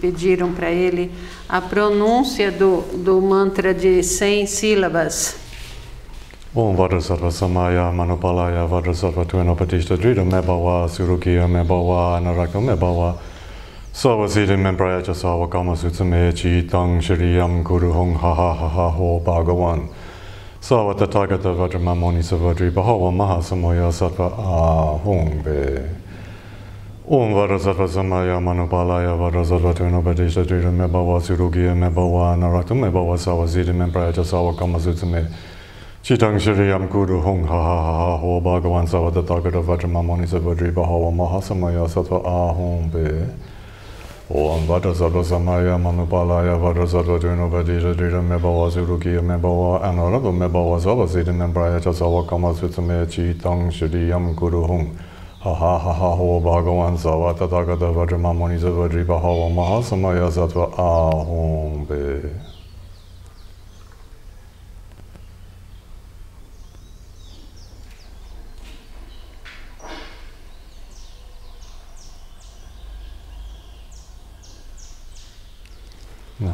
pediram 0.00 0.52
para 0.52 0.70
ele 0.70 1.10
a 1.48 1.60
pronúncia 1.60 2.52
do, 2.52 2.82
do 3.04 3.20
mantra 3.20 3.72
de 3.72 4.02
100 4.02 4.46
sílabas. 4.46 5.45
Om 6.56 6.76
Vajrasattva 6.76 7.30
Samaya 7.30 7.92
Manupalaya 7.92 8.66
Vajrasattva 8.66 9.24
Tuenopatishta 9.24 9.96
Drita 9.96 10.24
Mebawa 10.24 10.88
Surukiya 10.88 11.46
Mebawa 11.46 12.18
Narakta 12.18 12.60
Mebawa 12.60 13.14
Savasiti 13.92 14.56
Memprayacha 14.56 15.12
Savakama 15.12 15.76
Sutsame 15.76 16.32
Chi 16.34 16.66
Tang 16.66 16.98
Shiriyam 16.98 17.62
Guru 17.62 17.92
Hong 17.92 18.14
Ha 18.14 18.34
Ha 18.34 18.54
Ha 18.54 18.68
Ha 18.70 18.90
Ho 18.90 19.20
Bhagavan. 19.20 19.86
Savata 20.58 21.06
Tagata 21.06 21.52
Vajramamoni 21.54 22.22
Savadri 22.22 22.70
Bahawa 22.70 23.12
Mahasamoya 23.12 23.92
Sattva 23.92 24.32
Ahong 24.38 25.44
Be 25.44 25.86
Om 27.06 27.34
Vajrasattva 27.34 27.86
Samaya 27.86 28.40
Manupalaya 28.40 29.14
Vajrasattva 29.14 29.74
Tuenopatishta 29.74 30.42
Drita 30.46 30.72
Mebawa 30.72 31.20
Surukiya 31.20 31.74
Mebawa 31.76 32.34
Narakta 32.34 32.72
Mebawa 32.74 33.18
Savasiti 33.18 33.72
Memprayacha 33.72 34.24
Savakama 34.24 34.80
Sutsame 34.80 35.26
Chitang 35.26 35.55
Shiriyam 36.06 36.88
Guru 36.88 37.20
Hong 37.20 37.44
Ha 37.44 37.62
Ha 37.62 37.82
Ha 37.82 38.10
Ha 38.10 38.16
Ho 38.18 38.40
Bhagavan 38.40 38.86
Savada 38.86 39.26
Tagata 39.26 39.60
Vajramamoni 39.60 40.24
Savadri 40.24 40.70
Bahava 40.72 41.10
Mahasamaya 41.10 41.88
Sattva 41.88 42.22
Ahom 42.24 42.88
Be 42.92 43.26
Om 44.30 44.68
Vajra 44.68 44.94
Sattva 44.94 45.24
Samaya 45.24 45.76
Manupalaya 45.76 46.56
Vajra 46.60 46.86
Sattva 46.86 47.18
Duno 47.18 47.50
Vajra 47.50 47.92
Drita 47.92 48.22
Mebawa 48.22 48.70
Surukiya 48.70 49.20
Mebawa 49.20 49.82
Anarabha 49.82 50.30
Mebawa 50.30 50.78
Savasiti 50.78 51.34
Membraya 51.34 51.80
Chasava 51.80 52.28
Kama 52.28 52.54
Svitsame 52.54 53.04
Chitang 53.06 53.72
Shiriyam 53.72 54.36
Guru 54.36 54.64
Hong 54.64 54.96
Ha 55.40 55.52
Ha 55.52 55.78
Ha 55.78 55.92
Ha 55.92 56.14
Ho 56.14 56.40
Bhagavan 56.40 56.96
Savada 56.96 57.48
Tagata 57.48 57.92
Vajramamoni 57.92 58.60
Savadri 58.60 59.04
Bahava 59.04 59.50
Mahasamaya 59.52 60.30
Sattva 60.30 60.72
Ahom 60.76 61.84
Be 61.88 62.55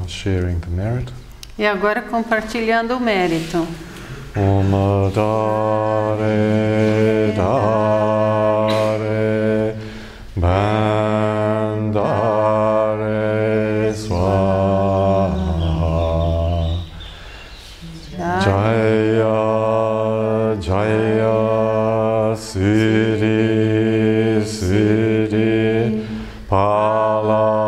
sharing 0.08 0.60
the 0.60 0.70
merit. 0.70 1.12
E 1.58 1.66
agora 1.66 2.00
compartilhando 2.02 2.96
o 2.96 3.00
mérito. 3.00 3.66
Om 4.34 5.10
Dare 5.12 7.34
Dare 7.36 8.16
Bandare 10.34 11.92
Swaha 13.94 15.36
Jaya 18.42 20.56
Jaya 20.58 22.34
Siddhi 22.34 24.40
Siddhi 24.42 26.02
Pala 26.48 27.61